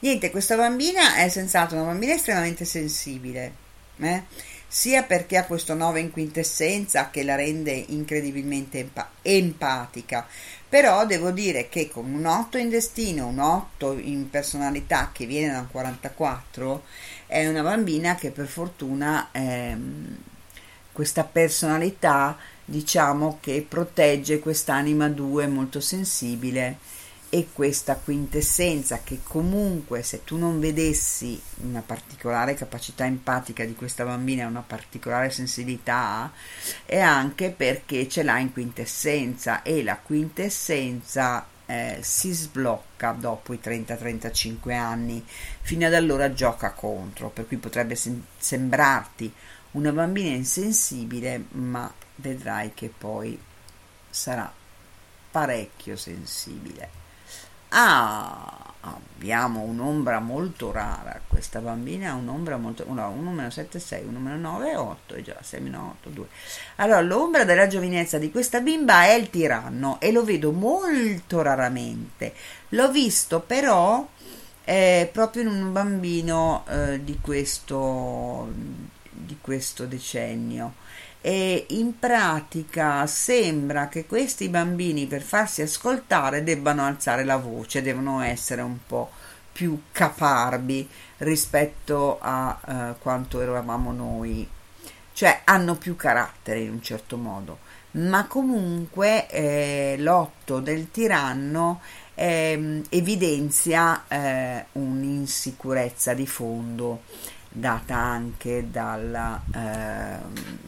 [0.00, 3.62] Niente questa bambina è senz'altro una bambina estremamente sensibile
[3.98, 4.22] eh?
[4.66, 10.26] sia perché ha questo 9 in quintessenza che la rende incredibilmente empa- empatica.
[10.68, 15.52] Però devo dire che con un 8 in destino un 8 in personalità che viene
[15.52, 16.82] da un 44
[17.34, 20.16] è una bambina che per fortuna ehm,
[20.92, 26.78] questa personalità diciamo che protegge quest'anima 2 molto sensibile
[27.28, 34.04] e questa quintessenza che comunque se tu non vedessi una particolare capacità empatica di questa
[34.04, 36.30] bambina, una particolare sensibilità,
[36.86, 43.60] è anche perché ce l'ha in quintessenza e la quintessenza eh, si sblocca dopo i
[43.62, 45.24] 30-35 anni,
[45.60, 49.32] fino ad allora gioca contro, per cui potrebbe sem- sembrarti
[49.72, 53.38] una bambina insensibile, ma vedrai che poi
[54.10, 54.52] sarà
[55.30, 57.03] parecchio sensibile.
[57.76, 61.20] Ah, abbiamo un'ombra molto rara.
[61.26, 62.84] Questa bambina ha un'ombra molto.
[62.86, 65.14] No, 1 meno 7, 6, 1 meno 9, 8.
[65.16, 66.26] E già, 6 meno 8, 2.
[66.76, 72.32] Allora, l'ombra della giovinezza di questa bimba è il tiranno e lo vedo molto raramente.
[72.70, 74.06] L'ho visto però
[74.62, 78.52] eh, proprio in un bambino eh, di, questo,
[79.10, 80.74] di questo decennio
[81.26, 88.20] e in pratica sembra che questi bambini per farsi ascoltare debbano alzare la voce, devono
[88.20, 89.10] essere un po'
[89.50, 90.86] più caparbi
[91.18, 94.46] rispetto a uh, quanto eravamo noi,
[95.14, 97.60] cioè hanno più carattere in un certo modo,
[97.92, 101.80] ma comunque eh, l'otto del tiranno
[102.16, 107.00] ehm, evidenzia eh, un'insicurezza di fondo
[107.56, 110.18] data anche dalla eh,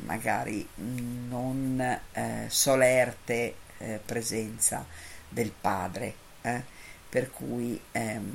[0.05, 1.81] magari non
[2.13, 4.87] eh, solerte eh, presenza
[5.29, 6.63] del padre, eh,
[7.09, 8.35] per cui ehm,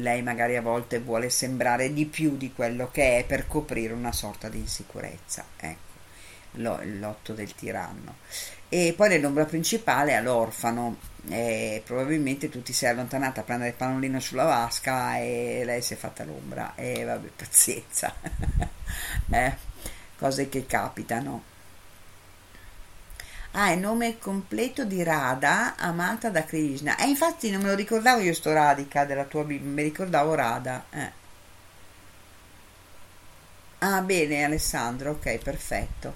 [0.00, 4.12] lei magari a volte vuole sembrare di più di quello che è per coprire una
[4.12, 5.44] sorta di insicurezza.
[5.58, 5.92] Ecco,
[6.52, 8.16] l'otto del tiranno.
[8.70, 10.96] E poi nell'ombra principale all'orfano,
[11.28, 15.94] e probabilmente tu ti sei allontanata a prendere il pannolino sulla vasca e lei si
[15.94, 16.74] è fatta l'ombra.
[16.74, 18.14] E vabbè, pazienza.
[19.30, 19.56] eh,
[20.18, 21.52] cose che capitano.
[23.56, 26.96] Ah, è nome completo di Radha, amata da Krishna.
[26.96, 30.34] E eh, infatti non me lo ricordavo io sto Radhika della tua Bibbia, mi ricordavo
[30.34, 30.84] Radha.
[30.90, 31.12] Eh.
[33.78, 36.14] Ah, bene Alessandro, ok, perfetto.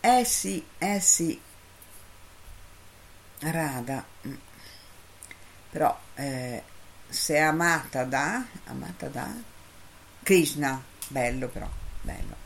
[0.00, 1.40] Eh sì, eh sì.
[3.42, 4.04] Radha.
[4.26, 4.34] Mm.
[5.70, 6.62] Però eh,
[7.08, 8.44] se è amata da...
[8.66, 9.28] Amata da...
[10.22, 10.82] Krishna.
[11.08, 11.68] Bello però,
[12.00, 12.36] bello.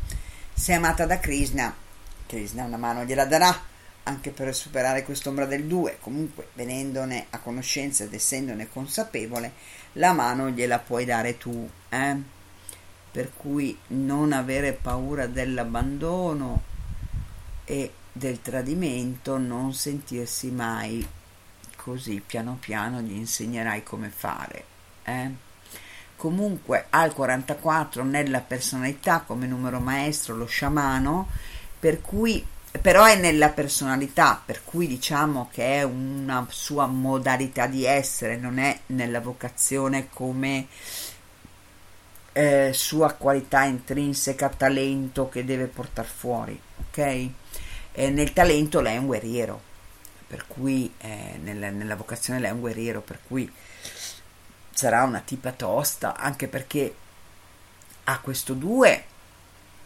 [0.53, 1.85] Se è amata da Krishna
[2.27, 8.05] Krishna una mano gliela darà anche per superare quest'ombra del 2, comunque venendone a conoscenza
[8.05, 9.53] ed essendone consapevole,
[9.95, 12.17] la mano gliela puoi dare tu, eh?
[13.11, 16.63] per cui non avere paura dell'abbandono
[17.65, 21.07] e del tradimento, non sentirsi mai
[21.77, 24.65] così piano piano gli insegnerai come fare.
[25.05, 25.31] Eh?
[26.17, 31.29] Comunque al 44 nella personalità come numero maestro lo sciamano
[31.79, 32.45] per cui
[32.81, 38.59] però è nella personalità, per cui diciamo che è una sua modalità di essere, non
[38.59, 40.67] è nella vocazione come
[42.33, 47.31] eh, sua qualità intrinseca, talento che deve portare fuori, ok?
[47.99, 49.59] E nel talento lei è un guerriero,
[50.27, 53.51] per cui eh, nella, nella vocazione lei è un guerriero, per cui
[54.71, 56.95] sarà una tipa tosta, anche perché
[58.05, 59.05] ha questo due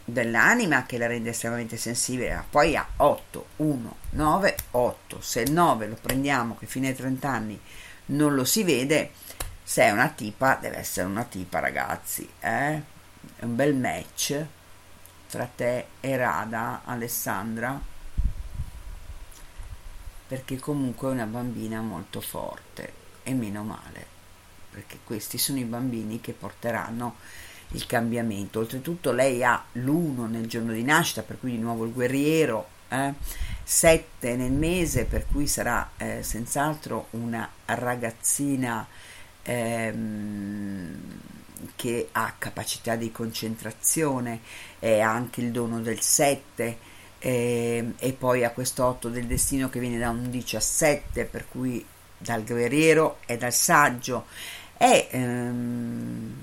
[0.03, 5.21] dell'anima che la rende estremamente sensibile, ma poi ha 8, 1, 9, 8.
[5.21, 7.61] Se il 9 lo prendiamo che fino ai 30 anni
[8.07, 9.11] non lo si vede,
[9.63, 12.29] se è una tipa, deve essere una tipa, ragazzi.
[12.41, 12.81] Eh?
[13.37, 14.45] È un bel match
[15.29, 17.90] tra te e Rada, Alessandra,
[20.31, 24.05] perché comunque è una bambina molto forte e meno male,
[24.71, 27.17] perché questi sono i bambini che porteranno
[27.71, 28.59] il cambiamento.
[28.59, 33.13] Oltretutto lei ha l'1 nel giorno di nascita, per cui di nuovo il guerriero, eh?
[33.61, 38.87] 7 nel mese, per cui sarà eh, senz'altro una ragazzina
[39.43, 40.95] ehm,
[41.75, 44.39] che ha capacità di concentrazione,
[44.79, 46.90] e anche il dono del 7.
[47.23, 51.85] Eh, e poi ha questo 8 del destino che viene da un 17 per cui
[52.17, 54.25] dal guerriero e dal saggio
[54.75, 56.33] è ehm,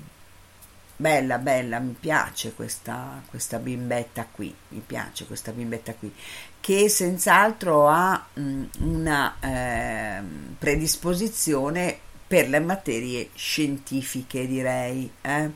[0.95, 6.13] bella, bella, mi piace questa, questa bimbetta qui, mi piace questa bimbetta qui,
[6.59, 10.21] che senz'altro ha mh, una eh,
[10.57, 15.49] predisposizione per le materie scientifiche, direi, eh?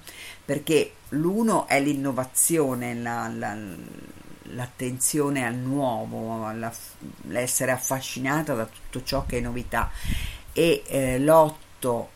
[0.44, 3.56] perché l'uno è l'innovazione, la, la,
[4.52, 6.72] l'attenzione al nuovo, alla,
[7.28, 9.90] l'essere affascinata da tutto ciò che è novità.
[10.54, 12.12] E eh, l'otto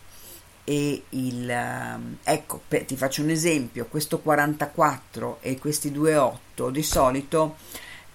[0.70, 6.84] e il ehm, ecco per, ti faccio un esempio questo 44 e questi 2,8 di
[6.84, 7.56] solito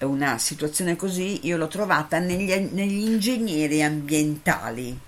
[0.00, 4.98] una situazione così io l'ho trovata negli, negli ingegneri ambientali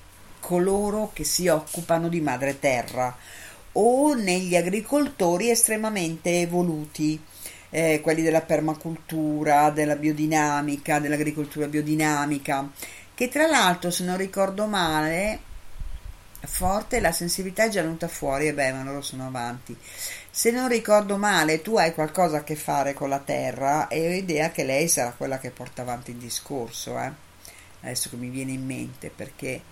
[0.41, 3.15] coloro che si occupano di madre terra
[3.73, 7.21] o negli agricoltori estremamente evoluti
[7.75, 12.71] eh, quelli della permacultura, della biodinamica, dell'agricoltura biodinamica,
[13.13, 15.41] che tra l'altro, se non ricordo male,
[16.47, 19.75] forte la sensibilità è già venuta fuori e beh ma loro sono avanti
[20.31, 24.13] se non ricordo male tu hai qualcosa a che fare con la terra e ho
[24.13, 27.11] idea che lei sarà quella che porta avanti il discorso eh?
[27.81, 29.63] adesso che mi viene in mente perché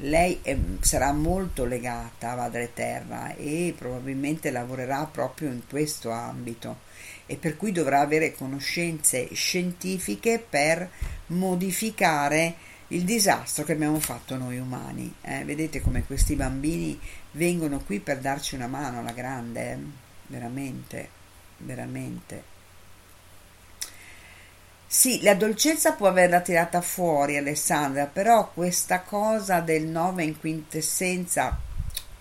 [0.00, 6.88] lei è, sarà molto legata a Madre Terra e probabilmente lavorerà proprio in questo ambito
[7.26, 10.90] e per cui dovrà avere conoscenze scientifiche per
[11.26, 12.54] modificare
[12.88, 15.14] il disastro che abbiamo fatto noi umani.
[15.22, 16.98] Eh, vedete come questi bambini
[17.32, 19.78] vengono qui per darci una mano alla grande, eh?
[20.26, 21.08] veramente,
[21.58, 22.49] veramente.
[24.92, 31.56] Sì, la dolcezza può averla tirata fuori Alessandra, però questa cosa del 9 in quintessenza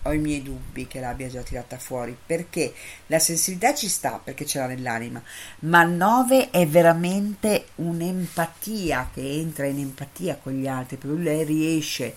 [0.03, 2.71] ho i miei dubbi che l'abbia già tirata fuori perché
[3.07, 5.19] la sensibilità ci sta perché ce l'ha nell'anima,
[5.61, 11.23] ma il 9 è veramente un'empatia che entra in empatia con gli altri, per cui
[11.23, 12.15] lei riesce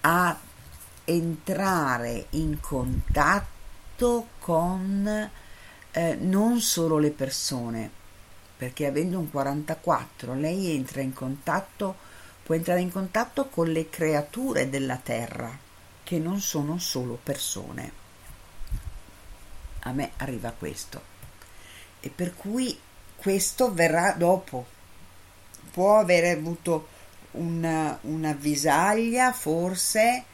[0.00, 0.40] a
[1.04, 5.30] entrare in contatto con
[5.90, 7.98] eh, non solo le persone,
[8.60, 11.96] perché avendo un 44 lei entra in contatto,
[12.42, 15.50] può entrare in contatto con le creature della terra,
[16.04, 17.92] che non sono solo persone.
[19.84, 21.00] A me arriva questo.
[22.00, 22.78] E per cui
[23.16, 24.66] questo verrà dopo.
[25.70, 26.88] Può avere avuto
[27.30, 30.24] una, una visaglia, forse,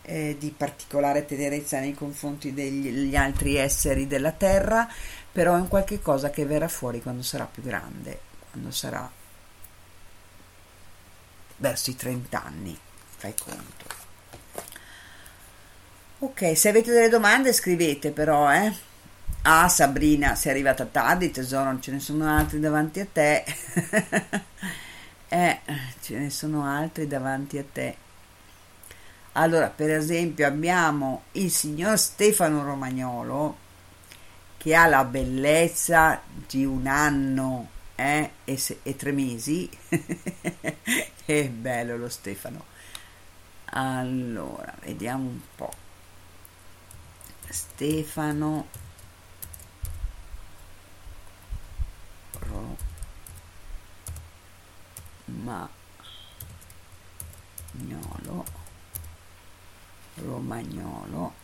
[0.00, 4.88] eh, di particolare tenerezza nei confronti degli altri esseri della terra,
[5.34, 8.20] però è un qualche cosa che verrà fuori quando sarà più grande,
[8.52, 9.10] quando sarà
[11.56, 12.78] verso i 30 anni,
[13.16, 14.02] fai conto.
[16.20, 18.72] Ok, se avete delle domande scrivete però, eh.
[19.42, 23.42] Ah, Sabrina, sei arrivata tardi, tesoro, non ce ne sono altri davanti a te.
[25.28, 25.60] eh,
[26.00, 27.96] ce ne sono altri davanti a te.
[29.32, 33.62] Allora, per esempio, abbiamo il signor Stefano Romagnolo
[34.64, 39.68] che ha la bellezza di un anno eh, e, se, e tre mesi.
[41.26, 42.64] è bello lo Stefano.
[43.66, 45.70] Allora, vediamo un po'.
[47.46, 48.68] Stefano
[57.74, 58.44] Romagnolo
[60.14, 61.42] Romagnolo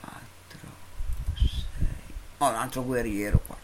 [0.00, 0.22] 4
[1.36, 1.50] 6
[2.42, 3.56] oh un altro guerriero qua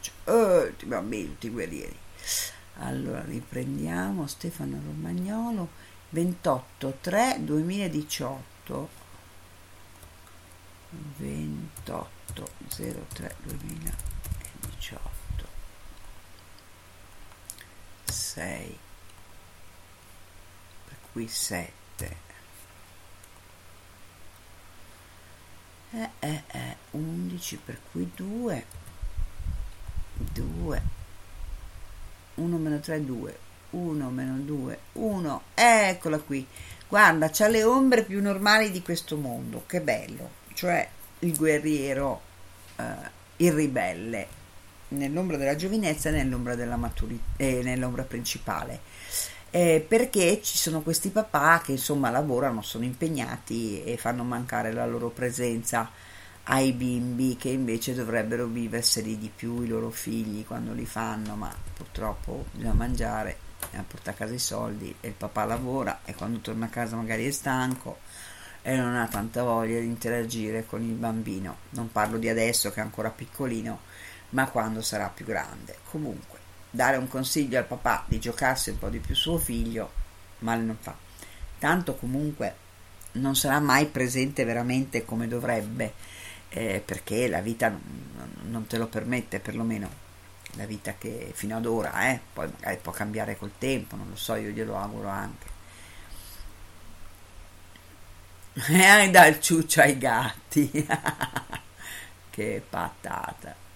[0.76, 1.98] ti bambini tutti guerrieri.
[2.80, 5.68] Allora riprendiamo Stefano Romagnolo
[6.10, 8.88] 28 3 2018
[10.90, 15.46] 28 03 2018
[18.04, 18.78] 6
[21.12, 21.77] qui 7
[25.92, 28.64] eh, eh, eh, 11 per cui 2
[30.32, 30.82] 2
[32.34, 33.38] 1 meno 3 2
[33.70, 36.46] 1 meno 2 1 eccola qui.
[36.88, 40.30] Guarda c'ha le ombre più normali di questo mondo che bello.
[40.54, 40.88] Cioè
[41.20, 42.20] il guerriero
[42.76, 42.84] eh,
[43.36, 44.26] il ribelle
[44.88, 48.80] nell'ombra della giovinezza e nell'ombra della maturità eh, nell'ombra principale
[49.50, 54.86] eh, perché ci sono questi papà che insomma lavorano, sono impegnati e fanno mancare la
[54.86, 55.90] loro presenza
[56.44, 61.54] ai bimbi che invece dovrebbero viverseli di più i loro figli quando li fanno, ma
[61.74, 66.38] purtroppo bisogna mangiare, bisogna portare a casa i soldi e il papà lavora e quando
[66.38, 67.98] torna a casa magari è stanco
[68.62, 71.56] e non ha tanta voglia di interagire con il bambino.
[71.70, 73.80] Non parlo di adesso che è ancora piccolino,
[74.30, 75.76] ma quando sarà più grande.
[75.90, 76.37] Comunque
[76.78, 79.90] dare un consiglio al papà di giocarsi un po' di più suo figlio,
[80.38, 80.94] male non fa.
[81.58, 82.54] Tanto comunque
[83.14, 85.92] non sarà mai presente veramente come dovrebbe,
[86.50, 87.76] eh, perché la vita
[88.42, 89.90] non, te lo permette, perlomeno
[90.52, 94.16] la vita che fino ad ora, eh, poi magari può cambiare col tempo, non lo
[94.16, 95.46] so, io glielo auguro anche.
[98.70, 100.70] E dal ciuccio ai gatti,
[102.30, 103.66] che patata.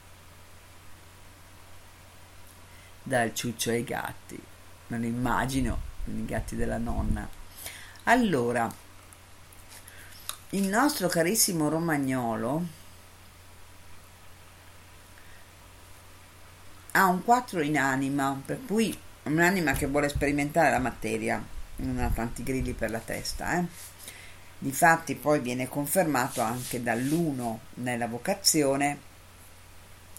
[3.02, 4.40] Dal ciuccio ai gatti.
[4.88, 7.28] Lo immagino, i gatti della nonna.
[8.04, 8.72] Allora,
[10.50, 12.66] il nostro carissimo romagnolo
[16.92, 21.42] ha un 4 in anima, per cui un'anima che vuole sperimentare la materia,
[21.76, 23.64] non ha tanti grilli per la testa, eh?
[24.58, 29.10] Difatti poi viene confermato anche dall'1 nella vocazione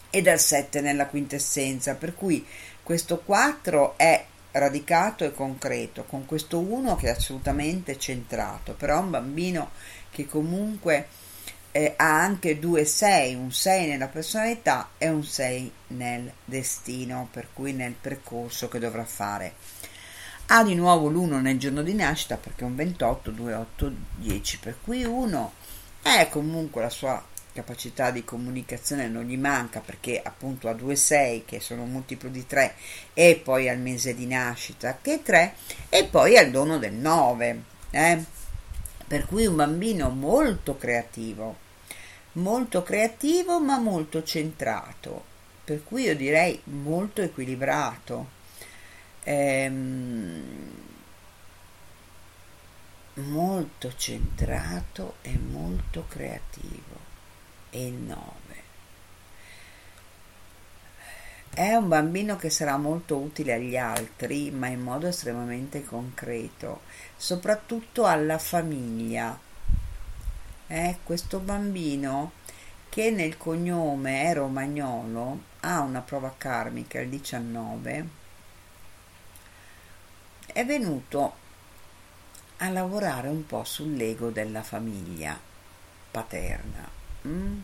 [0.09, 2.45] e dal 7 nella quintessenza, per cui
[2.83, 9.09] questo 4 è radicato e concreto, con questo 1 che è assolutamente centrato, però un
[9.09, 9.71] bambino
[10.11, 11.07] che comunque
[11.71, 17.47] eh, ha anche due 6, un 6 nella personalità e un 6 nel destino, per
[17.51, 19.55] cui nel percorso che dovrà fare.
[20.47, 24.59] Ha di nuovo l'1 nel giorno di nascita perché è un 28, 2, 8, 10,
[24.59, 25.53] per cui 1
[26.03, 27.23] è comunque la sua
[27.53, 32.45] capacità di comunicazione non gli manca perché appunto ha 2,6 che sono un multiplo di
[32.45, 32.73] 3
[33.13, 35.55] e poi al mese di nascita che è 3
[35.89, 38.23] e poi al dono del 9 eh?
[39.07, 41.57] per cui un bambino molto creativo
[42.33, 45.31] molto creativo ma molto centrato
[45.63, 48.27] per cui io direi molto equilibrato
[49.23, 50.81] ehm,
[53.15, 56.92] molto centrato e molto creativo
[57.73, 58.31] e il 9
[61.49, 66.81] è un bambino che sarà molto utile agli altri ma in modo estremamente concreto
[67.17, 69.37] soprattutto alla famiglia
[70.67, 72.33] è questo bambino
[72.89, 78.07] che nel cognome è romagnolo ha una prova karmica il 19
[80.45, 81.41] è venuto
[82.57, 85.37] a lavorare un po' sull'ego della famiglia
[86.11, 87.02] paterna.
[87.27, 87.61] Mm?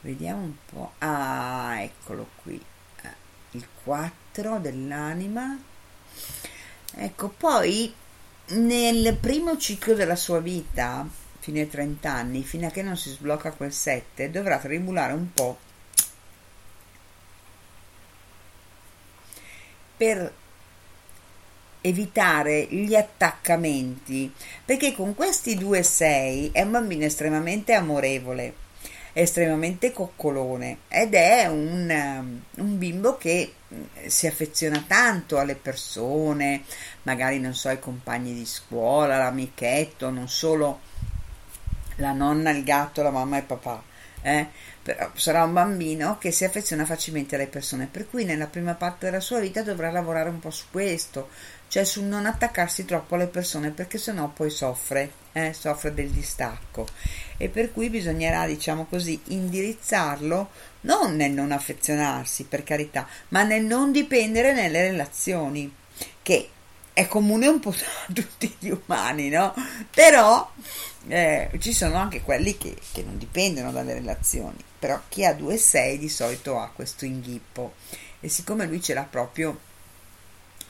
[0.00, 0.92] Vediamo un po'.
[0.98, 2.60] Ah, eccolo qui.
[3.02, 3.08] Eh,
[3.52, 5.56] il 4 dell'anima.
[6.94, 7.94] Ecco, poi
[8.48, 11.06] nel primo ciclo della sua vita,
[11.38, 15.32] fino ai 30 anni, fino a che non si sblocca quel 7, dovrà tribulare un
[15.32, 15.58] po'
[19.96, 20.32] per
[21.82, 24.32] evitare gli attaccamenti,
[24.64, 28.54] perché con questi due sei è un bambino estremamente amorevole,
[29.12, 36.62] estremamente coccolone ed è un, un bimbo che mm, si affeziona tanto alle persone,
[37.02, 40.80] magari non so, ai compagni di scuola, l'amichetto, non solo
[41.96, 43.90] la nonna, il gatto, la mamma e papà.
[44.24, 44.46] Eh?
[44.82, 49.06] però sarà un bambino che si affeziona facilmente alle persone, per cui nella prima parte
[49.06, 51.28] della sua vita dovrà lavorare un po' su questo,
[51.72, 56.86] cioè sul non attaccarsi troppo alle persone perché sennò poi soffre, eh, soffre del distacco.
[57.38, 60.50] E per cui bisognerà, diciamo così, indirizzarlo
[60.82, 65.74] non nel non affezionarsi, per carità, ma nel non dipendere nelle relazioni,
[66.20, 66.50] che
[66.92, 69.54] è comune un po' a tutti gli umani, no?
[69.90, 70.52] Però
[71.08, 75.94] eh, ci sono anche quelli che, che, non dipendono dalle relazioni, però chi ha 2-6
[75.94, 77.72] di solito ha questo inghippo.
[78.20, 79.70] E siccome lui ce l'ha proprio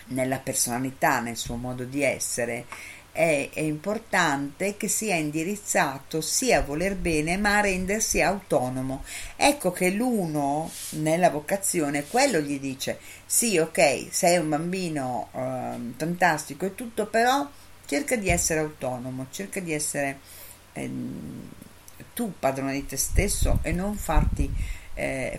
[0.08, 2.66] nella personalità, nel suo modo di essere,
[3.12, 9.04] è, è, importante che sia indirizzato sia a voler bene ma a rendersi autonomo.
[9.36, 16.64] Ecco che l'uno nella vocazione quello gli dice sì ok sei un bambino eh, fantastico
[16.64, 17.48] e tutto però
[17.84, 20.18] cerca di essere autonomo, cerca di essere
[20.72, 20.90] eh,
[22.14, 24.50] tu padrone di te stesso e non farti
[24.94, 25.38] eh,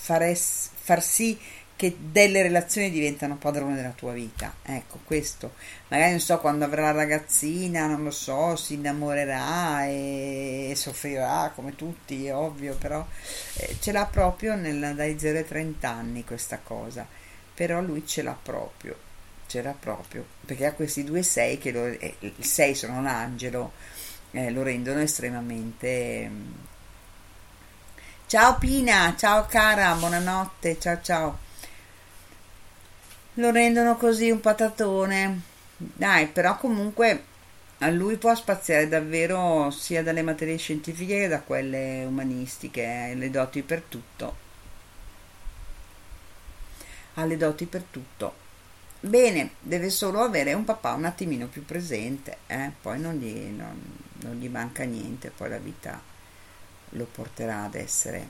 [0.00, 1.38] fare, far sì
[1.80, 4.52] che delle relazioni diventano padrone della tua vita.
[4.62, 5.54] Ecco, questo.
[5.88, 11.76] Magari non so quando avrà la ragazzina, non lo so, si innamorerà e, soffrirà come
[11.76, 13.06] tutti, è ovvio, però
[13.54, 17.06] eh, ce l'ha proprio nel, dai 0 ai 30 anni questa cosa.
[17.54, 19.08] Però lui ce l'ha proprio
[19.50, 23.72] c'era proprio perché ha questi due 6 che lo, eh, il 6 sono un angelo
[24.30, 26.52] eh, lo rendono estremamente mm.
[28.28, 31.48] ciao Pina ciao cara buonanotte ciao ciao
[33.40, 35.40] lo rendono così un patatone
[35.76, 37.24] dai però comunque
[37.78, 43.30] a lui può spaziare davvero sia dalle materie scientifiche che da quelle umanistiche eh, le
[43.30, 44.36] doti per tutto
[47.14, 48.48] ha le doti per tutto
[49.02, 52.70] Bene, deve solo avere un papà un attimino più presente, eh?
[52.82, 53.80] poi non gli, non,
[54.20, 55.98] non gli manca niente, poi la vita
[56.90, 58.28] lo porterà ad essere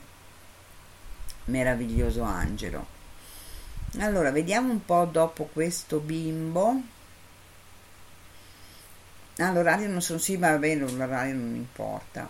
[1.45, 2.99] meraviglioso angelo.
[3.99, 6.81] Allora, vediamo un po' dopo questo bimbo.
[9.37, 12.29] Ah, l'orario non sono sì, ma va bene, l'orario non importa.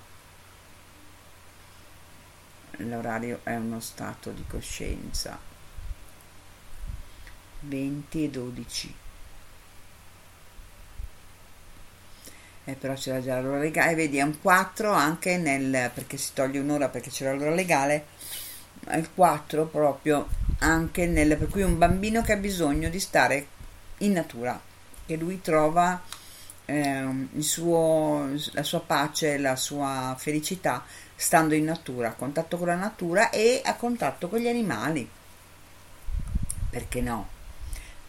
[2.77, 5.37] L'orario è uno stato di coscienza.
[7.61, 8.95] 20 e 12
[12.65, 16.59] eh, però c'era già l'ora legale vedi è un 4 anche nel perché si toglie
[16.59, 18.05] un'ora perché c'era l'ora legale
[18.93, 20.27] il 4 proprio
[20.59, 23.47] anche nel per cui un bambino che ha bisogno di stare
[23.99, 24.59] in natura
[25.05, 26.01] che lui trova
[26.65, 30.83] eh, suo, la sua pace la sua felicità
[31.15, 35.07] stando in natura a contatto con la natura e a contatto con gli animali
[36.69, 37.39] perché no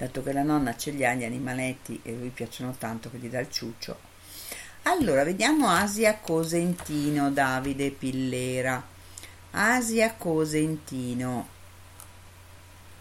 [0.03, 3.29] dato che la nonna ce li ha gli animaletti e lui piacciono tanto che gli
[3.29, 4.11] dà il ciuccio.
[4.85, 8.85] Allora, vediamo Asia Cosentino, Davide Pillera.
[9.55, 11.47] Asia Cosentino.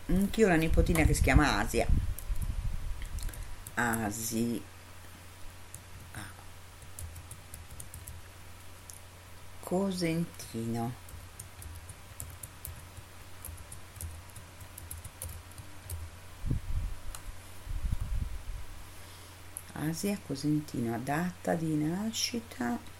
[0.08, 1.88] Anch'io ho una nipotina che si chiama Asia.
[3.76, 4.62] Asi.
[9.62, 10.94] Cosentino.
[19.72, 22.91] Asia Cosentino, data di nascita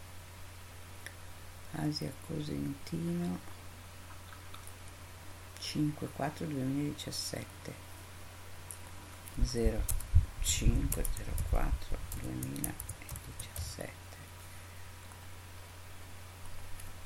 [1.74, 3.40] Asia Cosentino
[5.60, 7.74] 5-4 2017
[9.44, 11.06] 05
[11.50, 14.00] 04 2017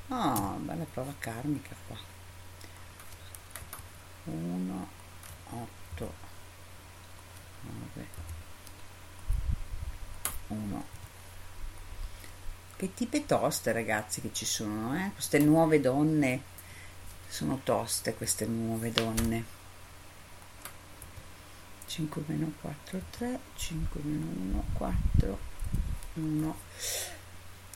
[0.08, 1.98] ah bella prova karmica qua.
[4.24, 4.88] 1
[5.50, 6.12] 8
[7.62, 8.08] 9
[10.48, 10.84] 1
[12.76, 15.10] che tipe toste ragazzi che ci sono eh?
[15.14, 16.54] queste nuove donne.
[17.28, 19.54] Sono toste queste nuove donne.
[21.86, 25.38] 5 meno 4 3 5 meno 1 4
[26.14, 26.56] 1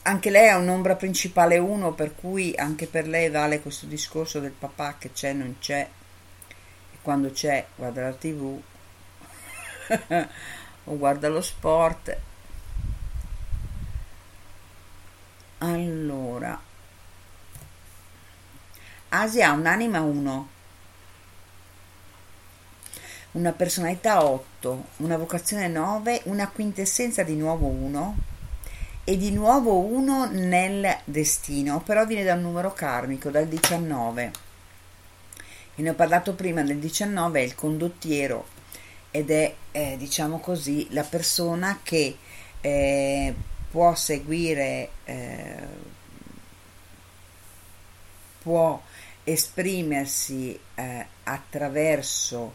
[0.03, 4.51] anche lei ha un'ombra principale 1 per cui anche per lei vale questo discorso del
[4.51, 5.87] papà che c'è non c'è.
[6.93, 8.61] E quando c'è guarda la tv
[10.85, 12.17] o guarda lo sport
[15.61, 16.59] allora.
[19.09, 20.59] Asia ha un'anima 1
[23.31, 28.17] una personalità 8, una vocazione 9, una quintessenza di nuovo 1
[29.05, 34.31] e di nuovo 1 nel destino, però viene da un numero karmico, dal 19.
[35.75, 38.47] E ne ho parlato prima, del 19 è il condottiero
[39.11, 42.17] ed è, eh, diciamo così, la persona che
[42.59, 43.33] eh,
[43.71, 45.67] può seguire, eh,
[48.41, 48.81] può
[49.23, 52.53] esprimersi eh, attraverso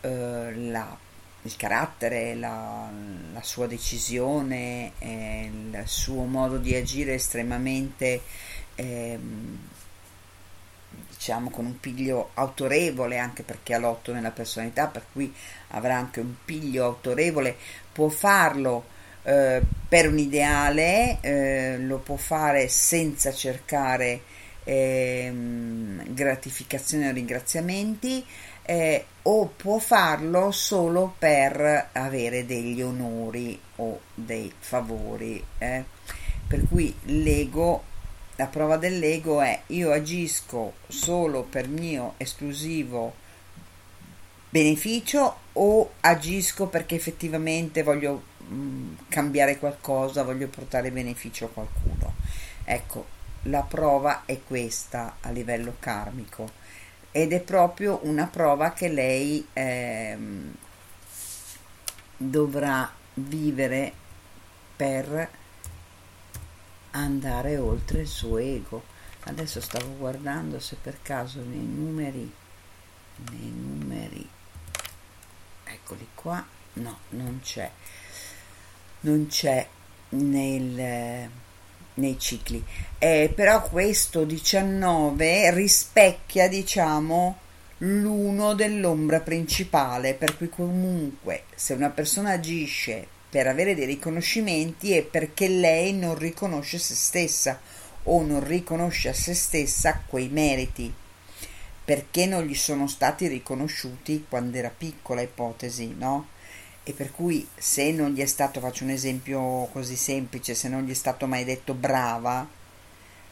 [0.00, 0.96] eh, la,
[1.42, 2.90] il carattere, la,
[3.32, 8.22] la sua decisione, eh, il suo modo di agire estremamente,
[8.74, 9.18] eh,
[11.10, 15.32] diciamo, con un piglio autorevole, anche perché ha l'otto nella personalità, per cui
[15.68, 17.56] avrà anche un piglio autorevole,
[17.92, 18.96] può farlo.
[19.28, 24.22] Eh, per un ideale eh, lo può fare senza cercare
[24.64, 28.24] ehm, gratificazioni o ringraziamenti
[28.62, 35.44] eh, o può farlo solo per avere degli onori o dei favori.
[35.58, 35.84] Eh.
[36.46, 37.82] Per cui l'ego,
[38.36, 43.26] la prova dell'ego è io agisco solo per mio esclusivo
[44.48, 48.27] beneficio o agisco perché effettivamente voglio
[49.08, 52.14] cambiare qualcosa, voglio portare beneficio a qualcuno.
[52.64, 53.06] Ecco,
[53.42, 56.50] la prova è questa a livello karmico
[57.10, 60.54] ed è proprio una prova che lei ehm,
[62.16, 63.92] dovrà vivere
[64.76, 65.30] per
[66.92, 68.96] andare oltre il suo ego.
[69.24, 72.32] Adesso stavo guardando se per caso nei numeri,
[73.30, 74.28] nei numeri,
[75.64, 76.44] eccoli qua,
[76.74, 77.70] no, non c'è,
[79.00, 79.66] non c'è
[80.10, 81.28] nel
[81.98, 82.64] nei cicli.
[82.98, 87.38] Eh, però questo 19 rispecchia, diciamo,
[87.78, 95.02] l'uno dell'ombra principale, per cui comunque se una persona agisce per avere dei riconoscimenti è
[95.02, 97.60] perché lei non riconosce se stessa
[98.04, 100.92] o non riconosce a se stessa quei meriti
[101.84, 106.28] perché non gli sono stati riconosciuti quando era piccola ipotesi, no?
[106.88, 110.84] E per cui se non gli è stato, faccio un esempio così semplice, se non
[110.84, 112.48] gli è stato mai detto brava,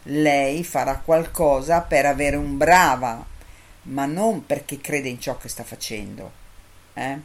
[0.03, 3.25] lei farà qualcosa per avere un brava,
[3.85, 6.31] ma non perché crede in ciò che sta facendo.
[6.93, 7.19] Eh?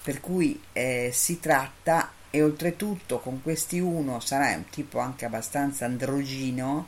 [0.00, 5.86] Per cui eh, si tratta, e oltretutto con questi uno sarà un tipo anche abbastanza
[5.86, 6.86] androgino,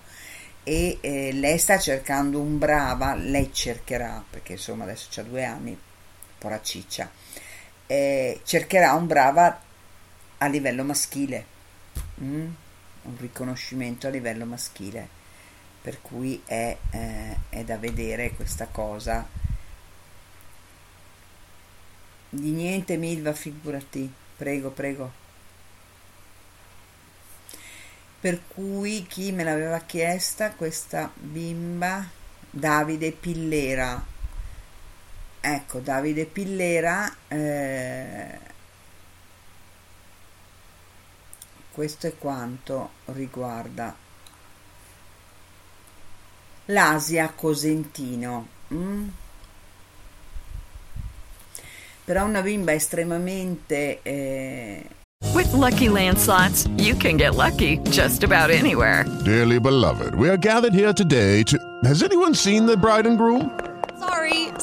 [0.63, 5.77] e eh, lei sta cercando un brava, lei cercherà, perché insomma adesso ha due anni,
[6.39, 7.26] poraciccia
[7.87, 9.61] eh, cercherà un brava
[10.39, 11.45] a livello maschile,
[12.21, 12.47] mm?
[13.03, 15.09] un riconoscimento a livello maschile,
[15.81, 19.27] per cui è, eh, è da vedere questa cosa.
[22.29, 25.25] Di niente Milva, figurati, prego, prego.
[28.19, 32.05] Per cui chi me l'aveva chiesta questa bimba,
[32.51, 34.05] Davide Pillera,
[35.49, 38.39] Ecco, Davide Pillera, eh,
[41.71, 43.95] questo è quanto riguarda
[46.65, 48.49] l'Asia Cosentino.
[48.75, 49.09] Mm?
[52.05, 54.03] Però una bimba estremamente...
[54.03, 54.85] Eh...
[55.33, 59.05] With lucky landslots, you can get lucky just about anywhere.
[59.23, 61.57] Dearly beloved, we are gathered here today to...
[61.85, 63.57] Has anyone seen the bride and groom?
[64.01, 64.46] Sorry,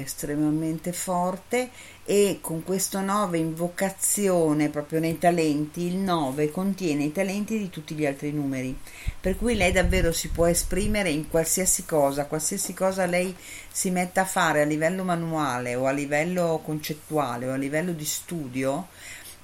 [0.00, 1.70] Estremamente forte
[2.04, 7.94] e con questo 9 invocazione proprio nei talenti il 9 contiene i talenti di tutti
[7.94, 8.76] gli altri numeri.
[9.20, 13.34] Per cui lei davvero si può esprimere in qualsiasi cosa qualsiasi cosa lei
[13.70, 18.04] si metta a fare a livello manuale o a livello concettuale o a livello di
[18.04, 18.86] studio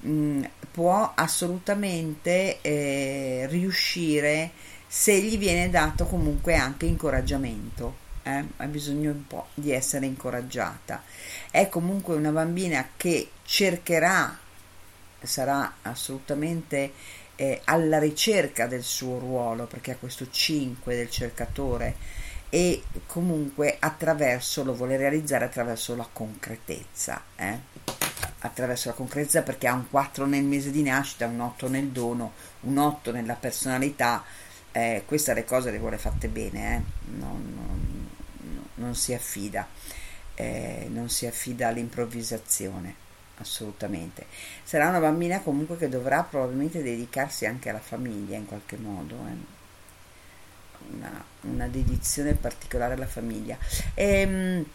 [0.01, 0.41] mh,
[0.71, 4.51] può assolutamente eh, riuscire
[4.87, 8.43] se gli viene dato comunque anche incoraggiamento eh?
[8.57, 11.03] ha bisogno un po' di essere incoraggiata.
[11.51, 14.37] È comunque una bambina che cercherà,
[15.21, 16.91] sarà assolutamente
[17.35, 21.95] eh, alla ricerca del suo ruolo, perché ha questo 5 del cercatore
[22.49, 27.21] e comunque attraverso, lo vuole realizzare attraverso la concretezza.
[27.35, 27.93] Eh?
[28.39, 32.33] attraverso la concretezza perché ha un 4 nel mese di nascita, un 8 nel dono,
[32.61, 34.23] un 8 nella personalità,
[34.71, 36.81] eh, queste le cose le vuole fatte bene, eh?
[37.17, 37.94] non, non,
[38.75, 39.67] non si affida,
[40.35, 43.03] eh, non si affida all'improvvisazione
[43.37, 44.25] assolutamente.
[44.63, 50.93] Sarà una bambina comunque che dovrà probabilmente dedicarsi anche alla famiglia in qualche modo, eh.
[50.93, 53.57] una, una, dedizione particolare alla famiglia.
[53.93, 54.65] E, ehm,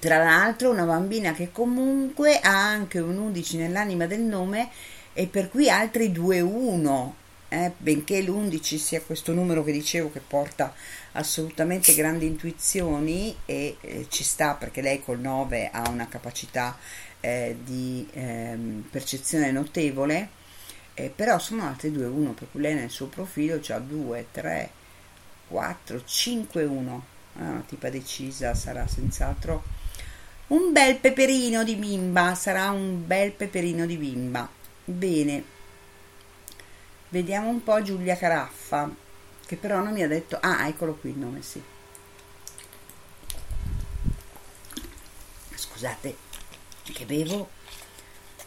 [0.00, 4.68] tra l'altro una bambina che comunque ha anche un 11 nell'anima del nome
[5.12, 7.12] e per cui altri 2-1
[7.48, 10.74] eh, benché l'11 sia questo numero che dicevo che porta
[11.16, 16.76] assolutamente grandi intuizioni e eh, ci sta perché lei col 9 ha una capacità
[17.20, 20.28] eh, di ehm, percezione notevole,
[20.94, 24.70] eh, però sono altri 2 1 per cui lei nel suo profilo ha 2, 3,
[25.48, 29.62] 4, 5 1, una tipa decisa sarà senz'altro
[30.48, 34.48] un bel peperino di bimba, sarà un bel peperino di bimba.
[34.84, 35.42] Bene,
[37.08, 38.90] Vediamo un po' Giulia Caraffa,
[39.46, 40.38] che però non mi ha detto...
[40.40, 41.62] Ah, eccolo qui il nome, sì.
[45.54, 46.16] Scusate,
[46.82, 47.50] che bevo.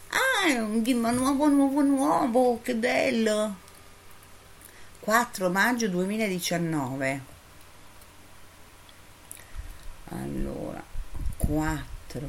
[0.08, 3.56] Ah, è un bimbo nuovo, nuovo, nuovo, che bello.
[5.00, 7.22] 4 maggio 2019.
[10.08, 10.82] Allora,
[11.36, 12.28] 4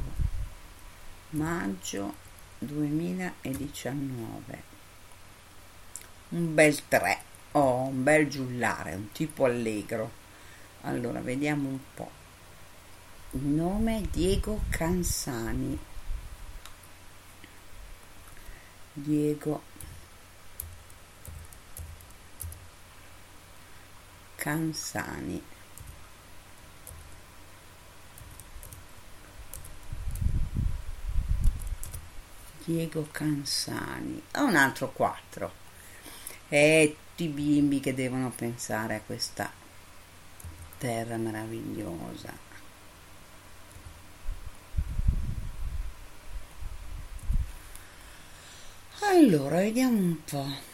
[1.32, 2.14] maggio
[2.60, 4.64] 2019
[6.30, 10.20] un bel 3 oh, un bel giullare un tipo allegro.
[10.82, 12.20] Allora vediamo un po'
[13.34, 15.80] il nome Diego Cansani
[18.92, 19.62] Diego
[24.36, 25.42] Cansani
[32.66, 35.54] Diego Cansani un altro 4
[36.50, 39.52] e tutti i bimbi che devono pensare a questa
[40.80, 42.50] terra meravigliosa.
[49.02, 50.70] Allora, vediamo un po'.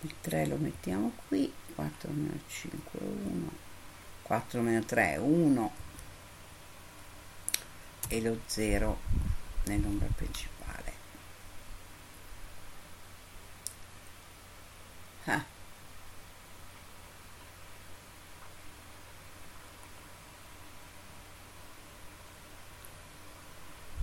[0.00, 3.50] Il 3 lo mettiamo qui, 4 meno 5, 1,
[4.22, 5.72] 4 meno 3, 1
[8.08, 8.98] e lo 0
[9.64, 10.55] nell'ombra principale.
[15.26, 15.44] Ah.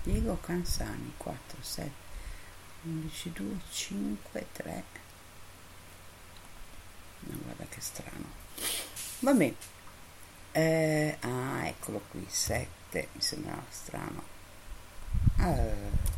[0.03, 1.91] Diego Cansani 4, 7,
[2.83, 4.83] 11, 2, 5, 3.
[7.19, 8.25] No, guarda che strano.
[9.19, 9.53] Vabbè.
[10.51, 14.23] Eh, ah, eccolo qui, 7, mi sembrava strano.
[15.37, 16.12] Ah.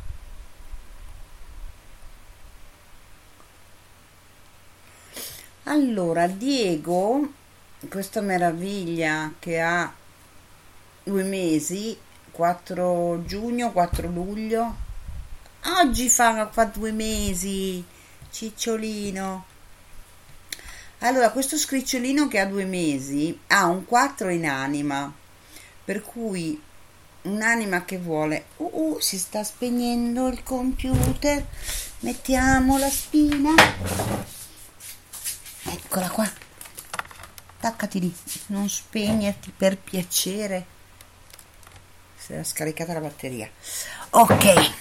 [5.67, 7.27] Allora, Diego,
[7.89, 9.91] questa meraviglia che ha
[11.03, 11.97] due mesi,
[12.29, 14.75] 4 giugno, 4 luglio,
[15.81, 17.83] oggi fa, fa due mesi,
[18.29, 19.45] cicciolino.
[20.99, 25.11] Allora, questo scricciolino che ha due mesi ha un 4 in anima,
[25.83, 26.61] per cui
[27.23, 31.43] un'anima che vuole, uh, uh, si sta spegnendo il computer,
[32.01, 34.34] mettiamo la spina
[35.75, 36.31] Eccola qua.
[37.57, 38.15] Attaccati lì,
[38.47, 40.65] non spegnerti per piacere.
[42.15, 43.49] Si era scaricata la batteria.
[44.11, 44.71] Ok,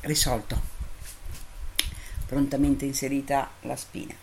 [0.00, 0.60] risolto.
[2.26, 4.14] Prontamente inserita la spina.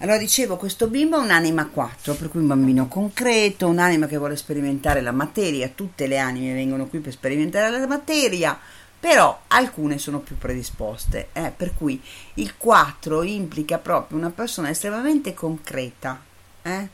[0.00, 4.36] Allora dicevo, questo bimbo ha un'anima 4, per cui un bambino concreto, un'anima che vuole
[4.36, 8.60] sperimentare la materia, tutte le anime vengono qui per sperimentare la materia,
[9.00, 12.00] però alcune sono più predisposte, eh, per cui
[12.34, 16.20] il 4 implica proprio una persona estremamente concreta,
[16.62, 16.88] eh,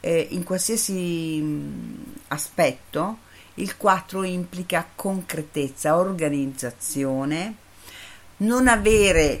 [0.00, 3.18] eh, in qualsiasi mh, aspetto,
[3.54, 7.54] il 4 implica concretezza, organizzazione,
[8.38, 9.40] non avere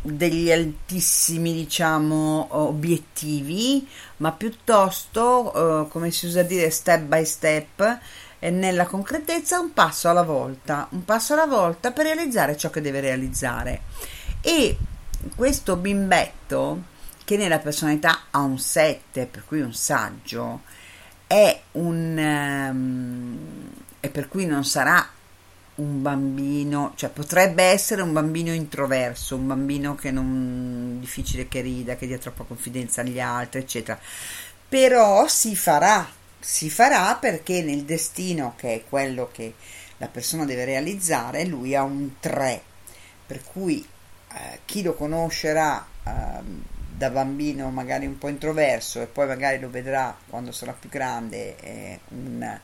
[0.00, 3.86] degli altissimi diciamo obiettivi
[4.18, 7.98] ma piuttosto eh, come si usa dire step by step
[8.38, 12.80] e nella concretezza un passo alla volta un passo alla volta per realizzare ciò che
[12.80, 13.82] deve realizzare
[14.40, 14.76] e
[15.34, 16.82] questo bimbetto
[17.24, 20.62] che nella personalità ha un 7 per cui un saggio
[21.26, 22.16] è un
[22.70, 23.38] um,
[24.00, 25.06] e per cui non sarà
[25.76, 31.96] un bambino, cioè potrebbe essere un bambino introverso, un bambino che non difficile che rida,
[31.96, 33.98] che dia troppa confidenza agli altri, eccetera.
[34.68, 36.06] Però si farà,
[36.40, 39.54] si farà perché nel destino che è quello che
[39.98, 42.62] la persona deve realizzare, lui ha un 3,
[43.26, 43.86] per cui
[44.32, 46.10] eh, chi lo conoscerà eh,
[46.96, 51.56] da bambino magari un po' introverso e poi magari lo vedrà quando sarà più grande
[51.60, 52.60] eh, un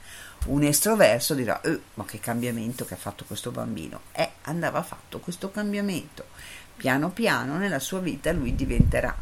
[0.47, 4.03] un estroverso dirà eh, ma che cambiamento che ha fatto questo bambino.
[4.13, 6.27] Eh, andava fatto questo cambiamento.
[6.77, 9.17] Piano piano nella sua vita lui diventerà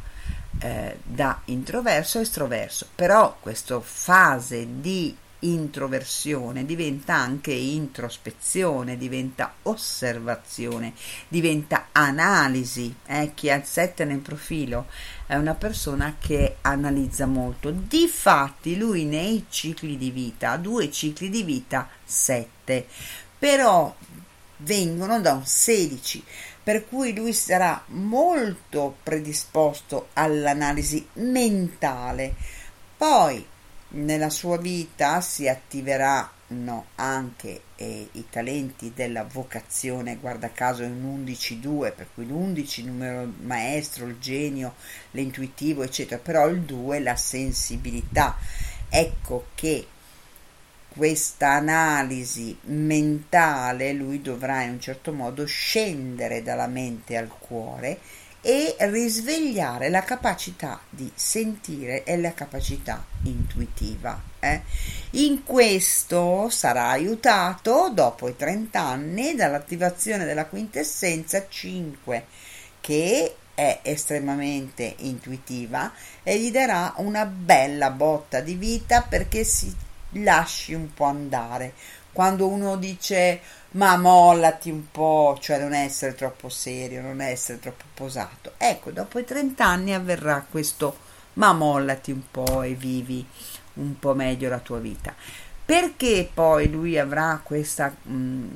[0.62, 10.92] eh, da introverso a estroverso però questa fase di introversione diventa anche introspezione, diventa osservazione,
[11.28, 12.94] diventa analisi.
[13.06, 13.32] Eh?
[13.34, 14.86] Chi ha il 7 nel profilo
[15.26, 17.70] è una persona che analizza molto.
[17.70, 22.86] Difatti, lui nei cicli di vita ha due cicli di vita 7,
[23.38, 23.94] però
[24.58, 26.24] vengono da un 16
[26.62, 32.34] per cui lui sarà molto predisposto all'analisi mentale.
[32.96, 33.44] Poi
[33.94, 41.94] nella sua vita si attiveranno anche eh, i talenti della vocazione, guarda caso un 11-2,
[41.94, 44.74] per cui l'11 numero maestro, il genio,
[45.12, 48.36] l'intuitivo, eccetera, però il 2 la sensibilità.
[48.88, 49.86] Ecco che
[50.94, 57.98] questa analisi mentale lui dovrà in un certo modo scendere dalla mente al cuore
[58.42, 64.20] e risvegliare la capacità di sentire e la capacità intuitiva.
[64.40, 64.62] Eh?
[65.12, 72.26] In questo sarà aiutato dopo i 30 anni dall'attivazione della quintessenza 5
[72.80, 75.92] che è estremamente intuitiva
[76.22, 79.72] e gli darà una bella botta di vita perché si
[80.12, 81.74] lasci un po' andare.
[82.12, 83.40] Quando uno dice
[83.72, 88.52] ma mollati un po', cioè non essere troppo serio, non essere troppo posato.
[88.58, 93.26] Ecco, dopo i 30 anni avverrà questo ma mollati un po' e vivi
[93.74, 95.14] un po' meglio la tua vita.
[95.64, 98.46] Perché poi lui avrà questa mh,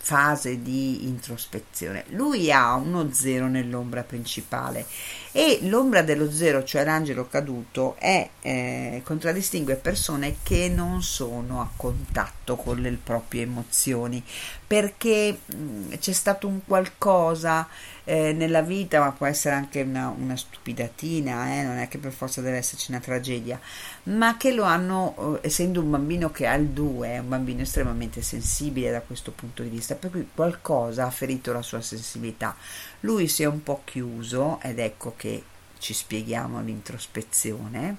[0.00, 2.04] fase di introspezione?
[2.08, 4.86] Lui ha uno zero nell'ombra principale
[5.32, 11.70] e l'ombra dello zero, cioè l'angelo caduto, è, eh, contraddistingue persone che non sono a
[11.76, 14.24] contatto con le proprie emozioni
[14.70, 17.66] perché mh, mm, c'è stato un qualcosa
[18.04, 22.12] eh, nella vita, ma può essere anche una, una stupidatina, eh, non è che per
[22.12, 23.58] forza deve esserci una tragedia,
[24.04, 27.62] ma che lo hanno, eh, essendo un bambino che ha il 2, è un bambino
[27.62, 32.54] estremamente sensibile da questo punto di vista, per cui qualcosa ha ferito la sua sensibilità.
[33.00, 35.42] Lui si è un po' chiuso ed ecco che
[35.78, 37.96] ci spieghiamo l'introspezione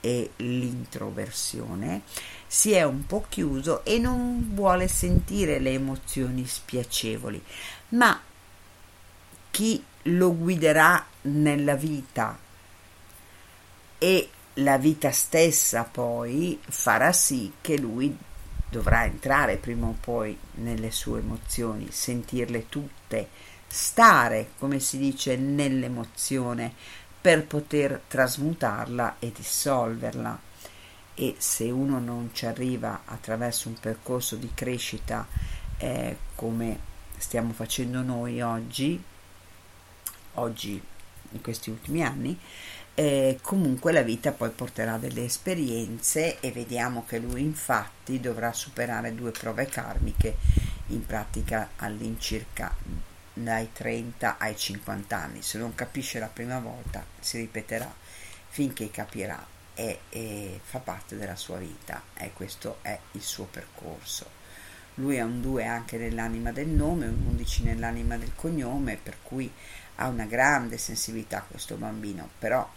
[0.00, 2.02] e l'introversione,
[2.48, 7.40] si è un po' chiuso e non vuole sentire le emozioni spiacevoli,
[7.90, 8.18] ma
[9.50, 12.38] chi lo guiderà nella vita
[13.98, 18.16] e la vita stessa poi farà sì che lui
[18.70, 23.28] dovrà entrare prima o poi nelle sue emozioni, sentirle tutte,
[23.66, 26.72] stare, come si dice, nell'emozione
[27.20, 30.47] per poter trasmutarla e dissolverla.
[31.20, 35.26] E se uno non ci arriva attraverso un percorso di crescita
[35.78, 36.78] eh, come
[37.16, 39.02] stiamo facendo noi oggi,
[40.34, 40.80] oggi
[41.32, 42.38] in questi ultimi anni,
[42.94, 49.12] eh, comunque la vita poi porterà delle esperienze e vediamo che lui infatti dovrà superare
[49.12, 50.36] due prove karmiche
[50.88, 52.72] in pratica all'incirca
[53.32, 55.42] dai 30 ai 50 anni.
[55.42, 57.92] Se non capisce la prima volta si ripeterà
[58.50, 64.26] finché capirà e, e fa parte della sua vita e questo è il suo percorso.
[64.94, 69.48] Lui ha un 2 anche nell'anima del nome, un 11 nell'anima del cognome, per cui
[69.96, 72.68] ha una grande sensibilità questo bambino, però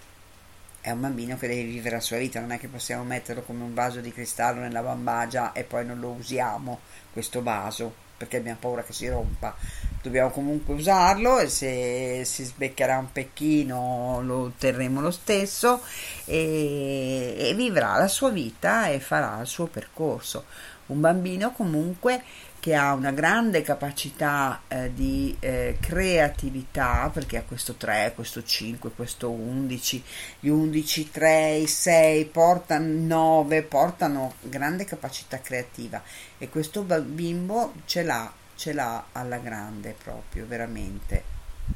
[0.79, 3.63] è un bambino che deve vivere la sua vita, non è che possiamo metterlo come
[3.63, 8.09] un vaso di cristallo nella bambagia e poi non lo usiamo questo vaso.
[8.21, 9.55] Perché abbiamo paura che si rompa.
[10.01, 15.81] Dobbiamo comunque usarlo e se si sbeccherà un pecchino lo terremo lo stesso
[16.25, 20.45] e, e vivrà la sua vita e farà il suo percorso.
[20.87, 22.21] Un bambino comunque
[22.61, 28.91] che ha una grande capacità eh, di eh, creatività perché ha questo 3, questo 5,
[28.91, 30.03] questo 11,
[30.41, 36.03] gli 11, 3, i 6 portano 9, portano grande capacità creativa
[36.37, 41.23] e questo bimbo ce l'ha, ce l'ha alla grande proprio, veramente.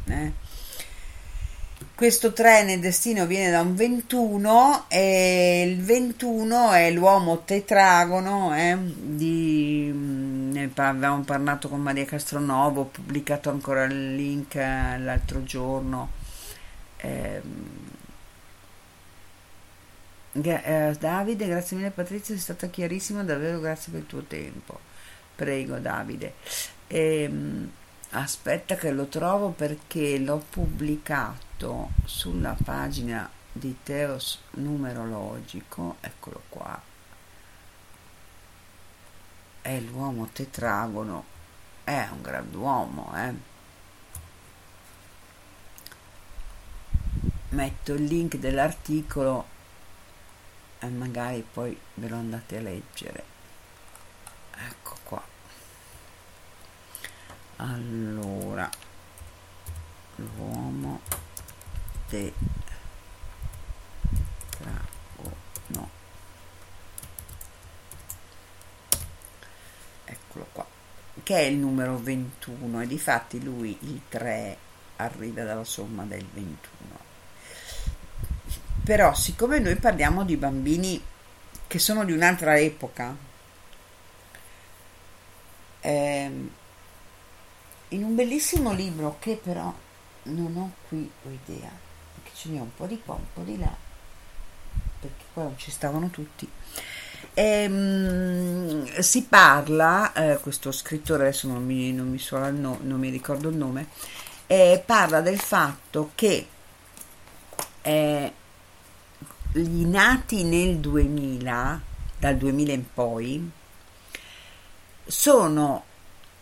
[0.06, 0.32] Eh?
[1.96, 8.78] Questo 3 nel destino viene da un 21 e il 21 è l'uomo tetragono eh,
[8.78, 16.10] di, ne avevamo parlato con Maria Castronovo ho pubblicato ancora il link eh, l'altro giorno.
[16.98, 17.42] Eh,
[20.34, 24.80] eh, Davide grazie mille Patrizia sei stata chiarissima davvero grazie per il tuo tempo.
[25.34, 26.34] Prego Davide.
[26.88, 27.72] Ehm,
[28.12, 31.45] aspetta che lo trovo perché l'ho pubblicato
[32.04, 36.82] sulla pagina di Teos numerologico eccolo qua.
[39.62, 41.34] È l'uomo tetragono
[41.86, 43.34] è un grand'uomo eh.
[47.50, 49.48] Metto il link dell'articolo
[50.80, 53.24] e magari poi ve lo andate a leggere.
[54.58, 55.24] Ecco qua.
[57.58, 58.70] Allora
[60.16, 61.02] l'uomo
[62.10, 62.34] de
[65.68, 65.90] no.
[70.06, 70.66] Eccolo qua
[71.24, 74.58] che è il numero 21 e difatti lui il 3
[74.98, 77.00] arriva dalla somma del 21
[78.84, 81.04] però siccome noi parliamo di bambini
[81.66, 83.16] che sono di un'altra epoca
[85.80, 86.50] ehm,
[87.90, 89.74] in un bellissimo libro che però
[90.24, 91.85] non ho qui idea
[92.36, 93.74] ce n'è un po' di qua un po' di là
[95.00, 96.50] perché qua non ci stavano tutti
[97.34, 102.22] ehm, si parla eh, questo scrittore adesso non mi, non mi,
[102.60, 103.88] no, non mi ricordo il nome
[104.48, 106.48] eh, parla del fatto che
[107.82, 108.34] eh,
[109.52, 111.82] gli nati nel 2000
[112.20, 113.52] dal 2000 in poi
[115.06, 115.84] sono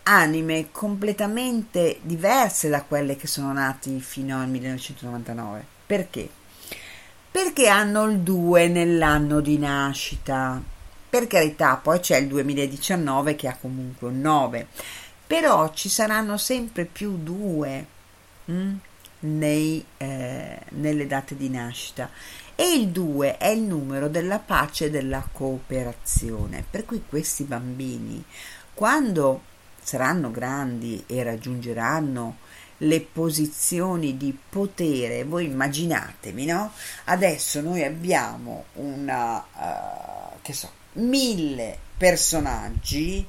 [0.04, 5.73] anime completamente diverse da quelle che sono nati fino al 1999.
[5.94, 6.28] Perché?
[7.30, 10.60] Perché hanno il 2 nell'anno di nascita.
[11.08, 14.66] Per carità, poi c'è il 2019 che ha comunque un 9,
[15.24, 17.86] però ci saranno sempre più 2
[18.46, 18.76] hm,
[19.20, 22.10] nei, eh, nelle date di nascita
[22.56, 26.64] e il 2 è il numero della pace e della cooperazione.
[26.68, 28.20] Per cui questi bambini,
[28.74, 29.42] quando
[29.80, 32.38] saranno grandi e raggiungeranno
[32.78, 36.72] le posizioni di potere, voi immaginatevi, no?
[37.04, 43.26] Adesso noi abbiamo una, uh, che so, mille personaggi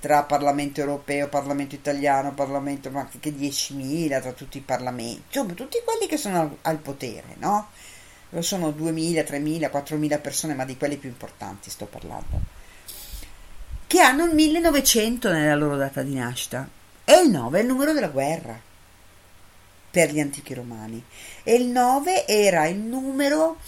[0.00, 5.78] tra Parlamento europeo, Parlamento italiano, Parlamento, ma anche 10.000 tra tutti i parlamenti, insomma, tutti
[5.84, 7.68] quelli che sono al, al potere, no?
[8.40, 12.56] Sono 2.000, 3.000, 4.000 persone, ma di quelli più importanti sto parlando.
[13.86, 16.68] Che hanno il 1900 nella loro data di nascita.
[17.04, 18.60] E il 9 è il numero della guerra
[19.90, 21.02] per gli antichi romani.
[21.42, 23.58] E il 9 era il numero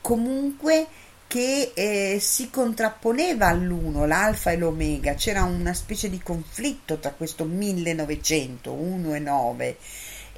[0.00, 0.86] comunque
[1.26, 7.44] che eh, si contrapponeva all'1, l'alfa e l'omega, c'era una specie di conflitto tra questo
[7.44, 9.76] 1900, 1 e 9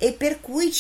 [0.01, 0.73] e per cui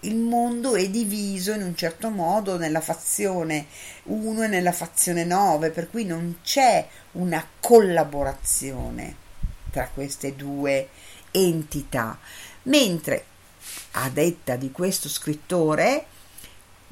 [0.00, 3.66] il mondo è diviso in un certo modo nella fazione
[4.04, 9.14] 1 e nella fazione 9, per cui non c'è una collaborazione
[9.70, 10.88] tra queste due
[11.30, 12.18] entità,
[12.62, 13.24] mentre
[13.92, 16.06] a detta di questo scrittore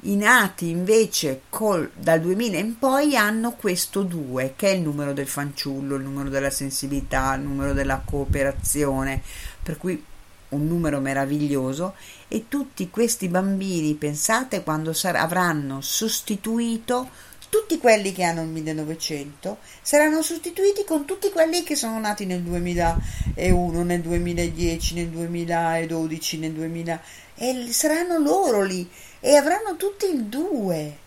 [0.01, 5.13] i nati invece col, dal 2000 in poi hanno questo 2 che è il numero
[5.13, 9.21] del fanciullo, il numero della sensibilità, il numero della cooperazione,
[9.63, 10.03] per cui
[10.49, 11.95] un numero meraviglioso
[12.27, 17.09] e tutti questi bambini, pensate quando sar- avranno sostituito
[17.55, 22.41] tutti quelli che hanno il 1900 saranno sostituiti con tutti quelli che sono nati nel
[22.41, 27.01] 2001, nel 2010, nel 2012, nel 2000
[27.35, 28.89] e saranno loro lì
[29.21, 30.97] e avranno tutti il 2.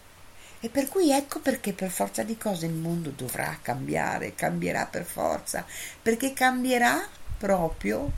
[0.61, 5.05] E per cui ecco perché per forza di cose il mondo dovrà cambiare, cambierà per
[5.05, 5.67] forza,
[6.01, 7.07] perché cambierà
[7.37, 8.11] proprio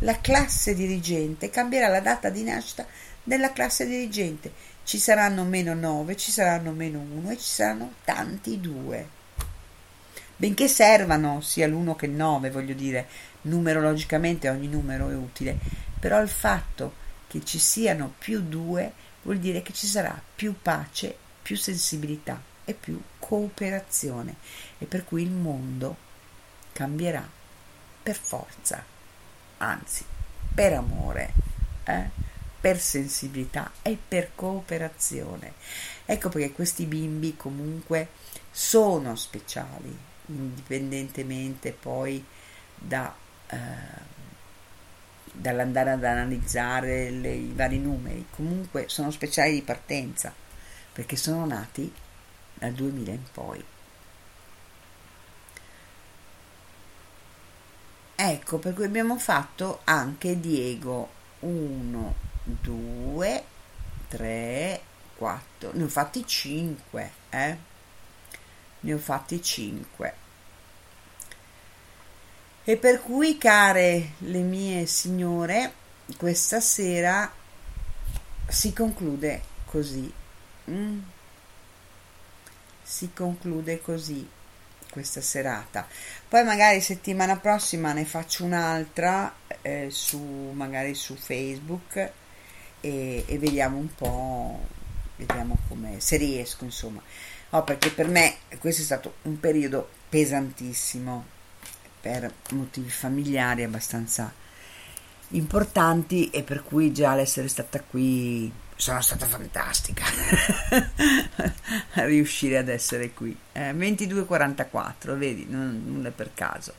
[0.00, 2.86] la classe dirigente, cambierà la data di nascita
[3.24, 4.52] della classe dirigente.
[4.86, 9.08] Ci saranno meno 9, ci saranno meno 1 e ci saranno tanti 2.
[10.36, 13.08] benché servano sia l'uno che il 9, voglio dire,
[13.42, 15.58] numerologicamente ogni numero è utile,
[15.98, 16.94] però il fatto
[17.26, 18.92] che ci siano più due
[19.22, 24.36] vuol dire che ci sarà più pace, più sensibilità e più cooperazione
[24.78, 25.96] e per cui il mondo
[26.72, 27.28] cambierà
[28.04, 28.84] per forza,
[29.58, 30.04] anzi
[30.54, 31.32] per amore,
[31.84, 32.34] eh?
[32.66, 35.52] Per sensibilità e per cooperazione.
[36.04, 38.08] Ecco perché questi bimbi comunque
[38.50, 42.24] sono speciali, indipendentemente poi
[42.74, 43.14] da,
[43.46, 43.56] eh,
[45.30, 48.26] dall'andare ad analizzare le, i vari numeri.
[48.30, 50.34] Comunque sono speciali di partenza,
[50.92, 51.94] perché sono nati
[52.52, 53.64] dal 2000 in poi.
[58.16, 61.08] Ecco, per cui abbiamo fatto anche Diego
[61.40, 63.44] 1, 2,
[64.08, 64.80] 3,
[65.16, 67.56] 4, ne ho fatti 5, eh?
[68.80, 70.14] Ne ho fatti 5.
[72.62, 75.72] E per cui, care le mie signore,
[76.16, 77.32] questa sera
[78.46, 80.12] si conclude così.
[80.70, 81.00] Mm?
[82.82, 84.28] Si conclude così
[84.88, 85.86] questa serata.
[86.28, 90.18] Poi magari settimana prossima ne faccio un'altra eh, su
[90.54, 92.12] magari su Facebook
[92.80, 94.60] e, e, vediamo un po'
[95.16, 97.02] vediamo come se riesco insomma.
[97.50, 101.24] No, perché per me questo è stato un periodo pesantissimo
[102.00, 104.32] per motivi familiari abbastanza
[105.30, 110.04] importanti e per cui già l'essere stata qui sono stata fantastica
[111.94, 113.36] a riuscire ad essere qui.
[113.52, 116.74] Eh, 22.44, vedi, non, nulla per caso.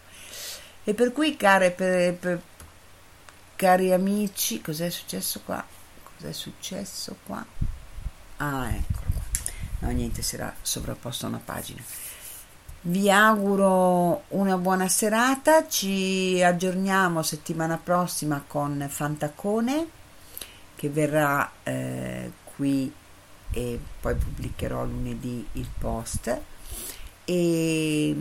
[0.84, 2.42] E per cui, care, per, per,
[3.56, 5.66] cari amici, cos'è successo qua?
[6.18, 7.46] Cos'è successo qua?
[8.38, 9.22] Ah, eccolo qua.
[9.80, 11.82] No, niente, si era sovrapposta una pagina.
[12.82, 19.88] Vi auguro una buona serata, ci aggiorniamo settimana prossima con Fantacone
[20.76, 22.94] che verrà eh, qui
[23.52, 26.40] e poi pubblicherò lunedì il post
[27.26, 28.16] e,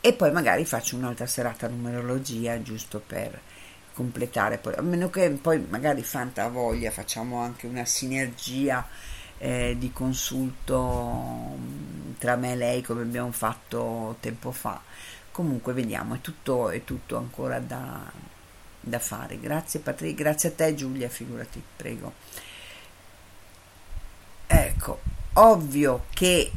[0.00, 3.40] e poi magari faccio un'altra serata numerologia giusto per
[3.94, 8.86] completare poi, a meno che poi magari Fanta voglia facciamo anche una sinergia
[9.38, 14.80] eh, di consulto mm, tra me e lei come abbiamo fatto tempo fa
[15.30, 18.30] comunque vediamo è tutto, è tutto ancora da
[18.82, 19.38] da fare.
[19.38, 22.12] Grazie Patri, grazie a te Giulia, figurati, prego.
[24.46, 25.00] Ecco,
[25.34, 26.50] ovvio che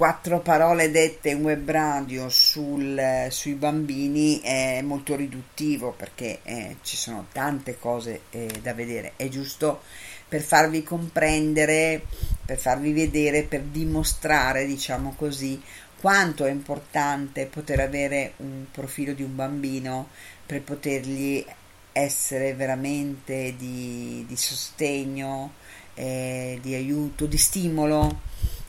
[0.00, 6.96] quattro parole dette in web radio sul, sui bambini è molto riduttivo perché eh, ci
[6.96, 9.12] sono tante cose eh, da vedere.
[9.16, 9.82] È giusto
[10.26, 12.00] per farvi comprendere,
[12.46, 15.60] per farvi vedere, per dimostrare, diciamo così,
[16.00, 20.08] quanto è importante poter avere un profilo di un bambino
[20.46, 21.44] per potergli
[21.92, 25.52] essere veramente di, di sostegno,
[25.92, 28.28] eh, di aiuto, di stimolo,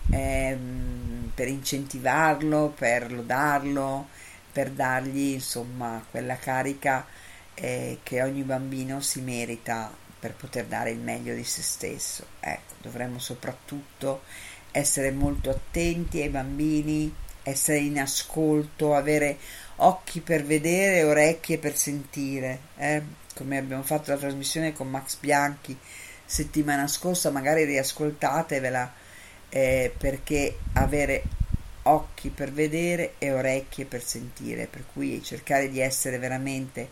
[0.10, 0.58] eh,
[1.34, 4.08] per incentivarlo, per lodarlo,
[4.52, 7.06] per dargli insomma quella carica
[7.54, 12.26] eh, che ogni bambino si merita per poter dare il meglio di se stesso.
[12.40, 14.22] Ecco, dovremmo soprattutto
[14.72, 17.14] essere molto attenti ai bambini,
[17.44, 19.38] essere in ascolto, avere
[19.78, 23.02] occhi per vedere, orecchie per sentire, eh?
[23.36, 25.78] come abbiamo fatto la trasmissione con Max Bianchi
[26.24, 28.94] settimana scorsa, magari riascoltatevela
[29.52, 31.24] eh, perché avere
[31.84, 36.90] occhi per vedere e orecchie per sentire, per cui cercare di essere veramente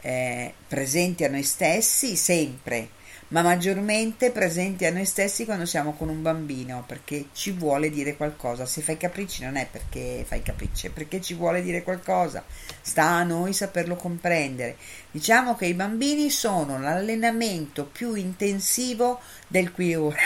[0.00, 2.88] eh, presenti a noi stessi sempre
[3.28, 8.16] ma maggiormente presenti a noi stessi quando siamo con un bambino, perché ci vuole dire
[8.16, 8.66] qualcosa.
[8.66, 12.44] Se fai capricci non è perché fai capricci, è perché ci vuole dire qualcosa.
[12.80, 14.76] Sta a noi saperlo comprendere.
[15.10, 20.18] Diciamo che i bambini sono l'allenamento più intensivo del qui e ora,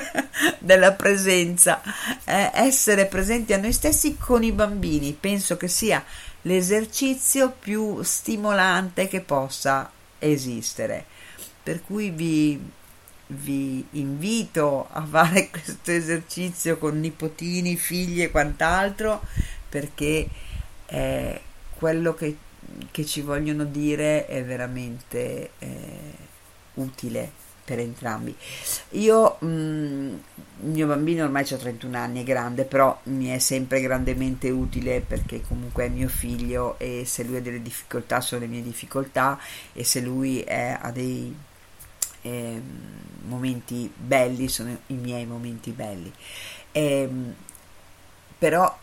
[0.58, 1.80] della presenza.
[2.24, 6.04] Eh, essere presenti a noi stessi con i bambini penso che sia
[6.42, 11.16] l'esercizio più stimolante che possa esistere
[11.68, 12.58] per cui vi,
[13.26, 19.20] vi invito a fare questo esercizio con nipotini, figli e quant'altro
[19.68, 20.26] perché
[20.86, 21.40] eh,
[21.76, 22.38] quello che,
[22.90, 26.12] che, ci vogliono dire è veramente eh,
[26.74, 27.30] utile
[27.66, 28.34] per entrambi.
[28.92, 30.14] Io, mh, mm,
[30.62, 35.02] il mio bambino ormai ha 31 anni, è grande, però mi è sempre grandemente utile
[35.06, 39.38] perché comunque è mio figlio e se lui ha delle difficoltà sono le mie difficoltà
[39.74, 41.46] e se lui è, ha dei
[42.22, 42.60] eh,
[43.26, 46.12] momenti belli sono i miei momenti belli.
[46.72, 47.34] E, ehm,
[48.38, 48.78] però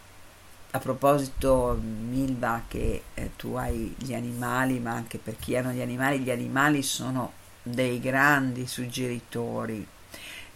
[0.71, 5.81] a proposito Milva che eh, tu hai gli animali ma anche per chi hanno gli
[5.81, 7.31] animali gli animali sono
[7.63, 9.87] dei grandi suggeritori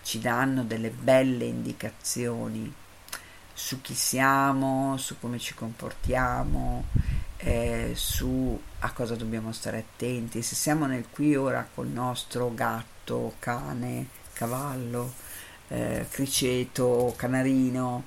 [0.03, 2.71] ci danno delle belle indicazioni
[3.53, 6.83] su chi siamo su come ci comportiamo
[7.39, 10.41] eh, su a cosa dobbiamo stare attenti.
[10.41, 15.13] Se siamo nel qui ora col nostro gatto cane cavallo
[15.69, 18.03] eh, criceto canarino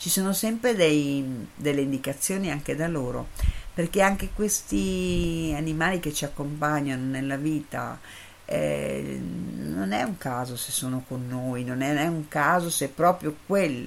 [0.00, 3.28] ci sono sempre dei, delle indicazioni anche da loro,
[3.74, 8.00] perché anche questi animali che ci accompagnano nella vita
[8.46, 9.20] eh,
[9.56, 13.36] non è un caso se sono con noi, non è, è un caso se proprio
[13.44, 13.86] quel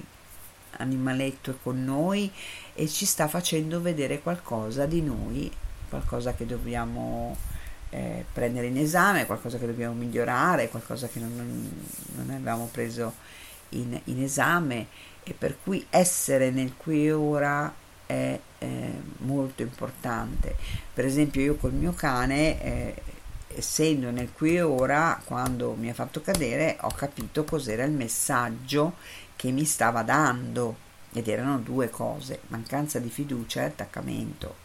[0.78, 2.30] animaletto è con noi
[2.74, 5.50] e ci sta facendo vedere qualcosa di noi,
[5.88, 7.36] qualcosa che dobbiamo
[7.90, 11.70] eh, prendere in esame, qualcosa che dobbiamo migliorare, qualcosa che non,
[12.16, 13.14] non avevamo preso
[13.70, 14.86] in, in esame
[15.22, 17.72] e per cui essere nel qui e ora
[18.06, 20.56] è eh, molto importante.
[20.92, 23.02] Per esempio io col mio cane, eh,
[23.56, 28.94] essendo nel qui e ora, quando mi ha fatto cadere, ho capito cos'era il messaggio
[29.44, 30.74] che mi stava dando
[31.12, 34.56] ed erano due cose, mancanza di fiducia e attaccamento.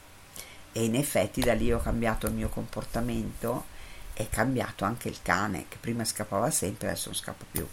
[0.72, 3.66] E in effetti da lì ho cambiato il mio comportamento
[4.14, 7.68] e cambiato anche il cane, che prima scappava sempre, adesso non scappa più.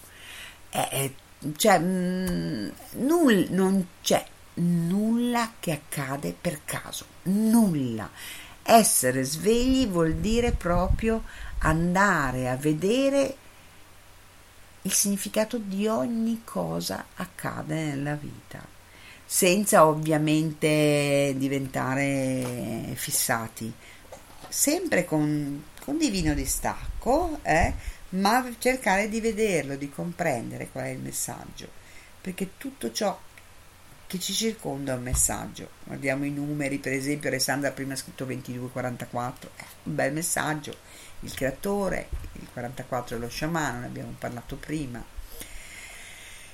[0.68, 1.12] È, è
[1.54, 2.68] cioè, mh, mm,
[3.06, 8.10] null, non c'è nulla che accade per caso, nulla.
[8.64, 11.22] Essere svegli vuol dire proprio
[11.58, 13.36] andare a vedere
[14.86, 18.64] il significato di ogni cosa accade nella vita,
[19.24, 23.72] senza ovviamente diventare fissati,
[24.48, 27.74] sempre con, con divino distacco, eh?
[28.10, 31.68] ma cercare di vederlo, di comprendere qual è il messaggio,
[32.20, 33.18] perché tutto ciò
[34.06, 35.68] che ci circonda un messaggio.
[35.82, 40.76] Guardiamo i numeri, per esempio Alessandra prima ha scritto 2244, è un bel messaggio,
[41.20, 45.02] il creatore, il 44 è lo sciamano, ne abbiamo parlato prima.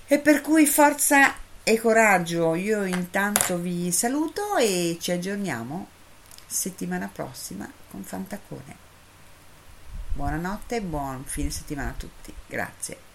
[0.06, 5.88] E per cui forza e coraggio, io intanto vi saluto e ci aggiorniamo
[6.46, 8.76] settimana prossima con Fantacone.
[10.14, 12.32] Buonanotte e buon fine settimana a tutti.
[12.46, 13.11] Grazie.